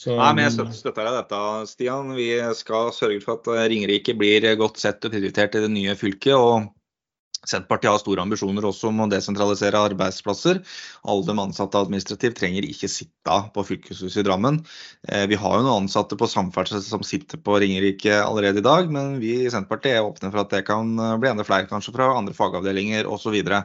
[0.00, 1.40] Så, Nei, men Jeg støtter deg dette,
[1.70, 2.14] Stian.
[2.18, 2.28] Vi
[2.58, 6.34] skal sørge for at Ringerike blir godt sett og prioritert i det nye fylket.
[6.34, 6.72] og
[7.48, 10.60] Senterpartiet har store ambisjoner også om å desentralisere arbeidsplasser.
[11.04, 14.60] Alle de ansatte administrativt trenger ikke sitte på fylkeshuset i Drammen.
[15.08, 18.90] Eh, vi har jo noen ansatte på samferdsel som sitter på Ringerike allerede i dag,
[18.92, 21.94] men vi i Senterpartiet er åpne for at det kan eh, bli enda flere kanskje
[21.96, 23.36] fra andre fagavdelinger osv.
[23.36, 23.60] Så,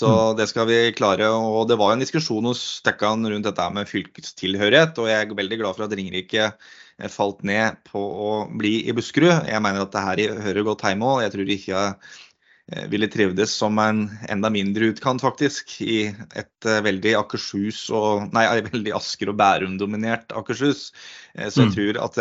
[0.00, 0.38] så mm.
[0.40, 1.28] det skal vi klare.
[1.30, 5.60] og Det var en diskusjon hos Tekkan rundt dette med fylkestilhørighet, og jeg er veldig
[5.60, 9.50] glad for at Ringerike eh, falt ned på å bli i Buskerud.
[9.50, 11.24] Jeg mener at det her hører godt hjemme òg.
[11.26, 11.86] Jeg tror ikke
[12.90, 15.72] ville trivdes som en enda mindre utkant, faktisk.
[15.82, 20.90] I et uh, veldig Akershus og Nei, veldig Asker og Bærum-dominert Akershus.
[21.34, 21.74] Uh, så jeg, mm.
[21.76, 22.20] tror at,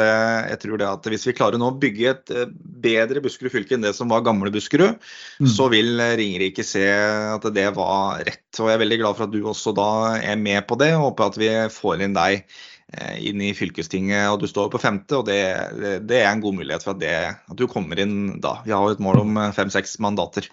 [0.54, 2.34] jeg tror det at hvis vi klarer nå å bygge et
[2.82, 4.98] bedre Buskerud fylke enn det som var gamle Buskerud,
[5.42, 5.52] mm.
[5.54, 8.48] så vil Ringerike se at det var rett.
[8.58, 11.12] Og jeg er veldig glad for at du også da er med på det, og
[11.12, 15.20] håper at vi får inn deg Eh, inn i fylkestinget, og du står på femte.
[15.20, 15.42] og Det,
[15.78, 18.60] det, det er en god mulighet for at, det, at, du kommer inn da.
[18.66, 20.50] Vi har jo et mål om eh, fem-seks mandater.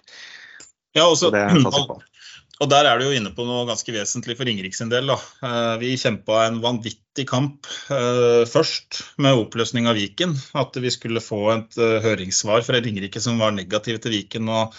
[0.95, 2.03] Ja, også, og,
[2.61, 5.09] og der er du jo inne på noe ganske vesentlig for Ringerike sin del.
[5.09, 5.17] Da.
[5.49, 10.35] Eh, vi kjempa en vanvittig kamp først med oppløsning av Viken.
[10.57, 14.77] At vi skulle få et høringssvar fra Ringerike som var negativ til Viken og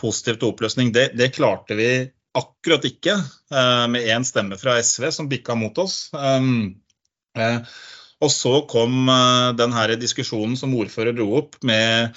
[0.00, 0.90] positiv til oppløsning.
[0.92, 1.90] Det, det klarte vi
[2.36, 3.14] akkurat ikke,
[3.88, 6.10] med én stemme fra SV som bikka mot oss.
[6.12, 6.42] Eh,
[8.24, 12.16] og så kom eh, denne diskusjonen som ordfører dro opp med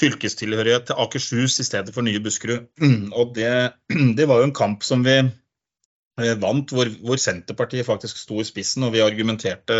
[0.00, 2.70] fylkestilhørighet til Akershus i stedet for nye Buskerud.
[3.18, 3.52] Og det,
[4.18, 8.48] det var jo en kamp som vi eh, vant, hvor, hvor, Senterpartiet faktisk sto i
[8.48, 9.76] spissen og vi argumenterte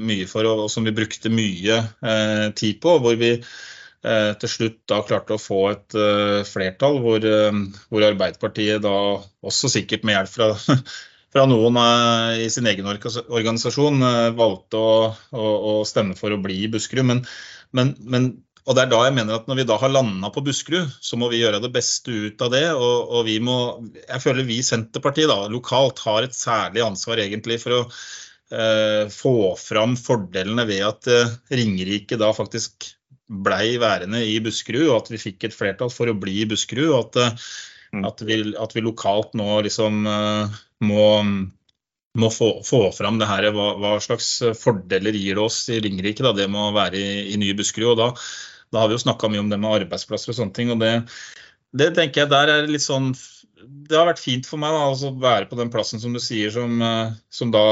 [0.00, 2.96] mye for, og, som vi brukte mye eh, tid på.
[3.04, 7.28] Hvor vi eh, til slutt da klarte å få et eh, flertall hvor,
[7.90, 8.96] hvor, Arbeiderpartiet da
[9.44, 10.54] også sikkert med hjelp fra
[11.36, 14.96] fra noen eh, i sin egen organisasjon eh, valgte å,
[15.36, 17.04] å, å stemme for å bli i Buskerud.
[17.10, 17.22] Men,
[17.76, 18.30] men, men,
[18.64, 21.20] og det er da jeg mener at når vi da har landa på Buskerud, så
[21.20, 22.64] må vi gjøre det beste ut av det.
[22.72, 23.58] Og, og vi må
[24.00, 29.04] Jeg føler vi i Senterpartiet da, lokalt har et særlig ansvar egentlig for å eh,
[29.12, 32.94] få fram fordelene ved at eh, Ringerike da faktisk
[33.26, 36.92] blei værende i Buskerud, og at vi fikk et flertall for å bli i Buskerud.
[36.94, 37.48] og at eh.
[38.04, 41.06] At vi, at vi lokalt nå liksom uh, må,
[42.20, 44.30] må få, få, fram det her, hva, hva, slags
[44.60, 46.26] fordeler gir det oss i Ringerike.
[46.36, 47.94] Det må være i, i nye Buskerud.
[47.94, 48.10] og da,
[48.74, 50.74] da har vi jo snakka mye om det med arbeidsplasser og sånne ting.
[50.74, 50.92] og det,
[51.76, 53.12] det tenker jeg der er litt sånn
[53.56, 56.20] det har vært fint for meg da, altså, å være på den plassen som du
[56.20, 57.62] sier, som, eh, som da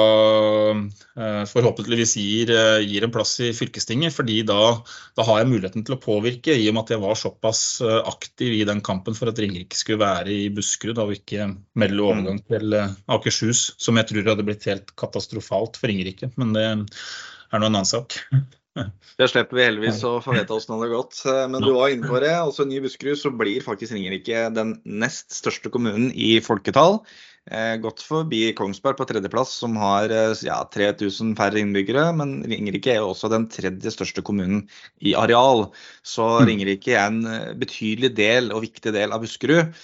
[0.72, 4.14] eh, forhåpentligvis gir, eh, gir, en plass i fylkestinget.
[4.16, 4.78] fordi da,
[5.18, 8.56] da, har jeg muligheten til å påvirke, i og med at jeg var såpass aktiv
[8.56, 12.04] i den kampen for at Ringerike skulle være i Buskerud og ikke melde mm.
[12.08, 12.78] overgang til
[13.18, 16.32] Akershus, som jeg tror hadde blitt helt katastrofalt for Ringerike.
[16.40, 16.88] Men det er nå
[17.54, 18.16] en annen sak.
[18.74, 21.20] Det slipper vi heldigvis å få vite åssen det har gått.
[21.30, 22.32] Eh, men du var inne på det.
[22.42, 26.98] Også i Ny Buskerud så blir faktisk Ringerike den nest største kommunen i folketall.
[27.44, 32.06] Eh, gått forbi Kongsberg på tredjeplass, som har eh, ja, 3000 færre innbyggere.
[32.16, 34.62] Men Ringerike er jo også den tredje største kommunen
[35.04, 35.66] i areal.
[36.06, 36.46] Så mm.
[36.48, 39.76] Ringerike er en eh, betydelig del og viktig del av Buskerud.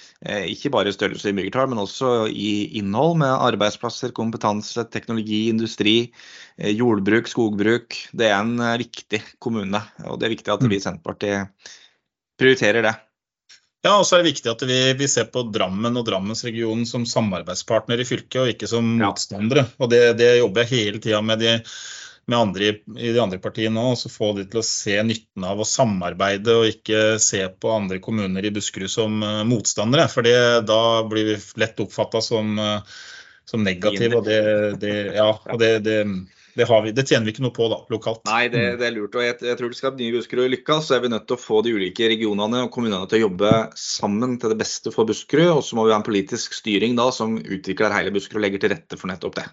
[0.48, 5.94] Ikke bare i størrelse og innbyggertall, men også i innhold med arbeidsplasser, kompetanse, teknologi, industri,
[6.60, 7.96] jordbruk, skogbruk.
[8.16, 9.80] Det er en viktig kommune.
[10.08, 10.86] Og det er viktig at vi i mm.
[10.88, 11.72] Senterpartiet
[12.40, 12.96] prioriterer det.
[13.80, 17.06] Ja, og så er det viktig at vi, vi, ser på Drammen og Drammensregionen som
[17.08, 19.64] samarbeidspartner i fylket, og ikke som motstandere.
[19.80, 21.56] Og det, det jobber jeg hele tida med de
[22.30, 22.66] med andre
[22.98, 24.04] i de andre partiene òg.
[24.12, 28.46] Få de til å se nytten av å samarbeide og ikke se på andre kommuner
[28.46, 30.06] i Buskerud som uh, motstandere.
[30.12, 30.26] For
[30.66, 33.00] da blir vi lett oppfatta som, uh,
[33.48, 34.20] som negative.
[34.20, 34.42] Og det,
[34.84, 35.98] det, ja, og det, det
[36.60, 38.20] det, vi, det, tjener vi ikke noe på da, lokalt.
[38.28, 39.16] Nei, det, det er lurt.
[39.16, 41.40] og jeg, jeg, tror det skal nye Buskerud lykkes, så er vi nødt til å
[41.40, 45.48] få de ulike regionene og kommunene til å jobbe sammen til det beste for Buskerud.
[45.56, 48.64] Og så må vi ha en politisk styring da som utvikler hele Buskerud og legger
[48.64, 49.46] til rette for nettopp det.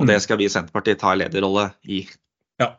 [0.00, 0.24] Og det mm.
[0.26, 2.02] skal vi i Senterpartiet ta en lederrolle i.
[2.62, 2.72] Ja,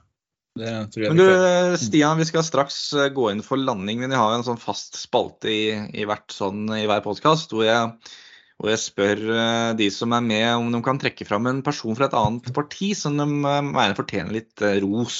[0.59, 4.01] det tror jeg Men du, Stian, vi skal straks eh, gå inn for landing.
[4.01, 7.67] Men jeg har en sånn fast spalte i, i, hvert sånn, i hver podkast hvor
[7.67, 8.15] jeg
[8.63, 11.95] og jeg spør eh, de som er med, om de kan trekke fram en person
[11.97, 15.17] fra et annet parti som de eh, mener fortjener litt eh, ros.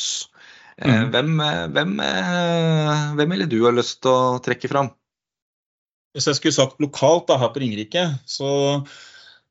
[0.76, 1.12] Mm.
[1.12, 1.92] Hvem, hvem,
[3.16, 4.90] hvem ville du ha lyst til å trekke fram?
[6.16, 8.50] Hvis jeg skulle sagt lokalt da, her på Ringerike, så,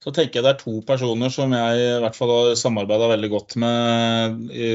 [0.01, 3.31] så, tenker jeg det er to personer som jeg i hvert fall har samarbeida veldig
[3.33, 4.71] godt med i,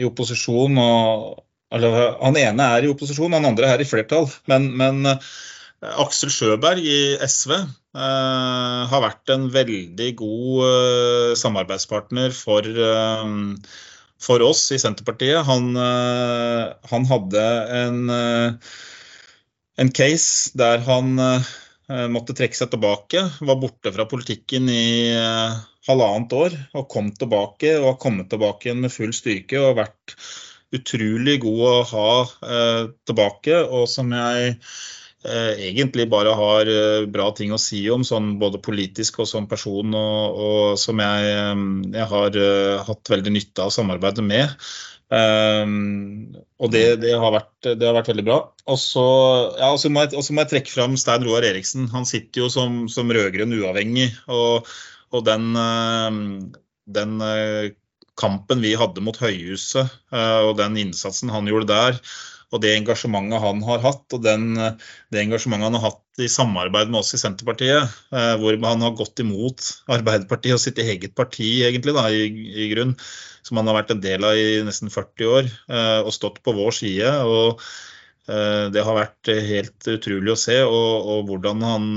[0.00, 0.80] i opposisjon.
[0.84, 4.28] Og, eller, han ene er i opposisjon, han andre er i flertall.
[4.52, 5.16] Men, men
[6.04, 7.56] Aksel Sjøberg i SV
[7.94, 13.32] eh, har vært en veldig god eh, samarbeidspartner for, eh,
[14.22, 15.42] for, oss i Senterpartiet.
[15.48, 15.72] Han,
[16.92, 17.42] han hadde
[17.78, 17.98] en,
[19.82, 21.18] en, case der han
[22.12, 25.12] måtte trekke seg tilbake, var borte fra politikken i
[25.88, 30.14] halvannet år og kom tilbake og har kommet tilbake igjen med full styrke og vært
[30.72, 33.58] utrolig god å ha tilbake.
[33.66, 34.54] Og som jeg
[35.24, 39.94] egentlig bare har eh, bra ting å si om, sånn både politisk og som person,
[39.94, 41.60] og, og som jeg, eh,
[41.94, 42.38] jeg, har
[42.88, 44.56] hatt veldig nytte av samarbeidet med.
[45.12, 48.38] Um, og det, det, har vært, det, har vært, veldig bra.
[48.72, 49.04] Og så
[49.60, 51.84] ja, må, må, jeg trekke fram Stein Roar Eriksen.
[51.92, 54.08] Han sitter jo som, som rød-grønn uavhengig.
[54.32, 54.70] Og,
[55.12, 55.52] og den,
[56.96, 57.20] den,
[58.16, 62.00] kampen vi hadde mot Høyhuset, og den innsatsen han gjorde der,
[62.52, 66.90] og det engasjementet han har hatt, og den, det engasjementet han har hatt i samarbeid
[66.92, 71.48] med oss i Senterpartiet, eh, hvor han har gått imot Arbeiderpartiet og sitt eget parti,
[71.64, 72.92] egentlig, da, i, i, grunn,
[73.46, 76.54] som han har vært en del av i nesten 40 år, eh, og stått på
[76.58, 77.14] vår side.
[77.24, 77.62] og
[78.28, 81.90] eh, Det har vært helt utrolig å se, og, og hvordan han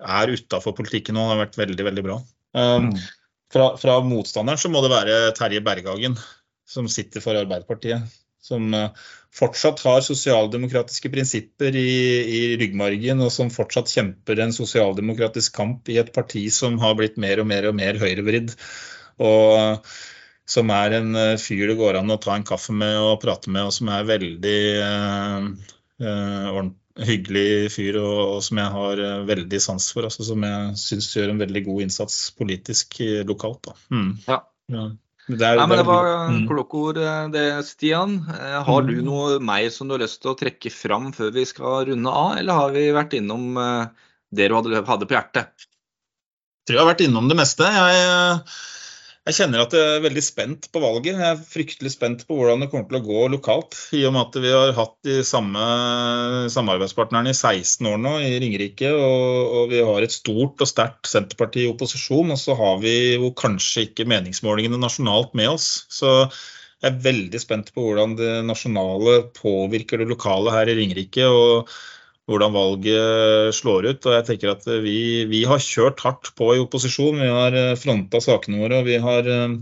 [0.00, 2.16] er utafor politikken nå, har vært veldig, veldig bra.
[2.56, 2.94] Mm.
[3.52, 6.16] Fra, fra motstanderen så må det være Terje Berghagen,
[6.64, 8.08] som sitter for Arbeiderpartiet
[8.40, 8.72] som
[9.34, 11.90] fortsatt har sosialdemokratiske prinsipper i,
[12.22, 17.20] i, ryggmargen, og som fortsatt kjemper en sosialdemokratisk kamp i et parti som har blitt
[17.20, 18.56] mer og mer og mer høyrevridd.
[19.22, 19.86] Og
[20.50, 23.52] som er en eh, fyr det går an å ta en kaffe med og prate
[23.52, 25.44] med, og som er veldig eh,
[26.02, 26.62] eh,
[27.06, 30.08] hyggelig fyr, og, og, som jeg har eh, veldig sans for.
[30.08, 32.98] Altså, som jeg syns gjør en veldig god innsats politisk
[33.30, 33.70] lokalt.
[33.94, 34.10] Mm.
[34.26, 34.42] Ja.
[34.74, 34.88] ja.
[35.26, 36.38] Det, Nei, men det var mm.
[36.48, 38.16] klokkord, eh, det, Stian.
[38.34, 39.04] Eh, har du mm.
[39.06, 42.38] noe mer som du har lyst til å trekke fram før vi skal runde av,
[42.40, 45.68] eller har vi vært innom eh, det du hadde, hadde på hjertet?
[46.60, 47.68] Jeg tror jeg har vært innom det meste.
[47.68, 48.42] Jeg
[49.28, 51.18] jeg kjenner at jeg er veldig spent på valget.
[51.20, 53.76] Jeg er fryktelig spent på hvordan det kommer til å gå lokalt.
[53.92, 55.64] I og med at vi har hatt de samme
[56.54, 58.88] samarbeidspartnerne i 16 år nå i Ringerike.
[58.96, 62.32] Og, og vi har et stort og sterkt Senterparti i opposisjon.
[62.32, 65.68] Og så har vi jo kanskje ikke meningsmålingene nasjonalt med oss.
[65.92, 66.16] Så
[66.80, 71.28] jeg er veldig spent på hvordan det nasjonale påvirker det lokale her i Ringerike.
[71.28, 71.68] og
[72.30, 74.06] hvordan valget slår ut.
[74.06, 77.20] Og jeg tenker at vi, vi har kjørt hardt på i opposisjon.
[77.20, 78.80] Vi har eh, fronta sakene våre.
[78.80, 79.56] og vi har eh,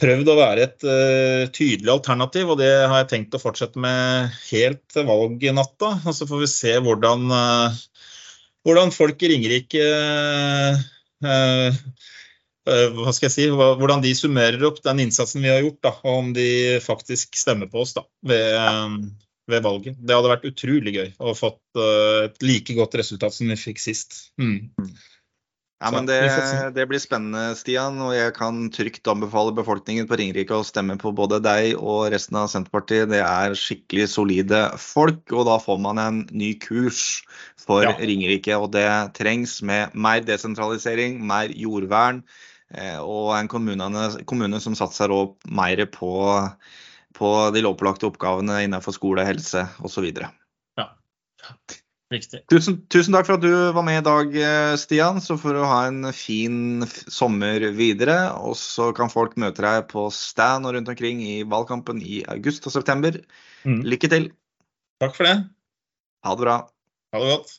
[0.00, 4.30] prøvd å være et uh, tydelig alternativ, og det har jeg tenkt å fortsette med
[4.46, 5.90] helt til valgnatta.
[6.08, 7.26] Og så får vi se hvordan,
[8.64, 9.84] hvordan folk i Ringerike
[11.20, 16.22] hva skal jeg si, hvordan de summerer opp den innsatsen vi har gjort, da, og
[16.22, 16.48] om de
[16.80, 18.56] faktisk stemmer på oss da, ved,
[19.50, 19.98] ved valget.
[19.98, 23.82] Det hadde vært utrolig gøy å fått uh, et like godt resultat som vi fikk
[23.82, 24.20] sist.
[24.40, 24.70] Mm.
[25.80, 26.18] Ja, men det,
[26.76, 27.96] det, blir spennende, Stian.
[28.04, 32.36] Og jeg kan trygt anbefale befolkningen på Ringerike å stemme på både deg og resten
[32.36, 33.08] av Senterpartiet.
[33.08, 37.22] Det er skikkelig solide folk, og da får man en ny kurs
[37.56, 37.94] for ja.
[37.96, 38.58] Ringerike.
[38.60, 38.84] Og det
[39.16, 42.20] trengs med mer desentralisering, mer jordvern
[42.76, 45.16] eh, og en kommune, kommune som satser
[45.48, 46.12] mer på
[47.16, 50.10] på de lovpålagte oppgavene innenfor skole, helse osv.
[50.78, 50.88] Ja.
[52.10, 52.40] Riktig.
[52.50, 55.20] Tusen, tusen, takk for at du var med i dag, eh, Stian.
[55.22, 58.32] Så får du ha en fin sommer videre.
[58.42, 62.66] Og så kan folk møte deg på stand og rundt omkring i valgkampen i august
[62.66, 63.20] og september.
[63.62, 63.84] Mm.
[63.86, 64.26] Lykke til.
[65.02, 65.36] Takk for det.
[66.26, 66.56] Ha det bra.
[67.14, 67.54] Ha det godt.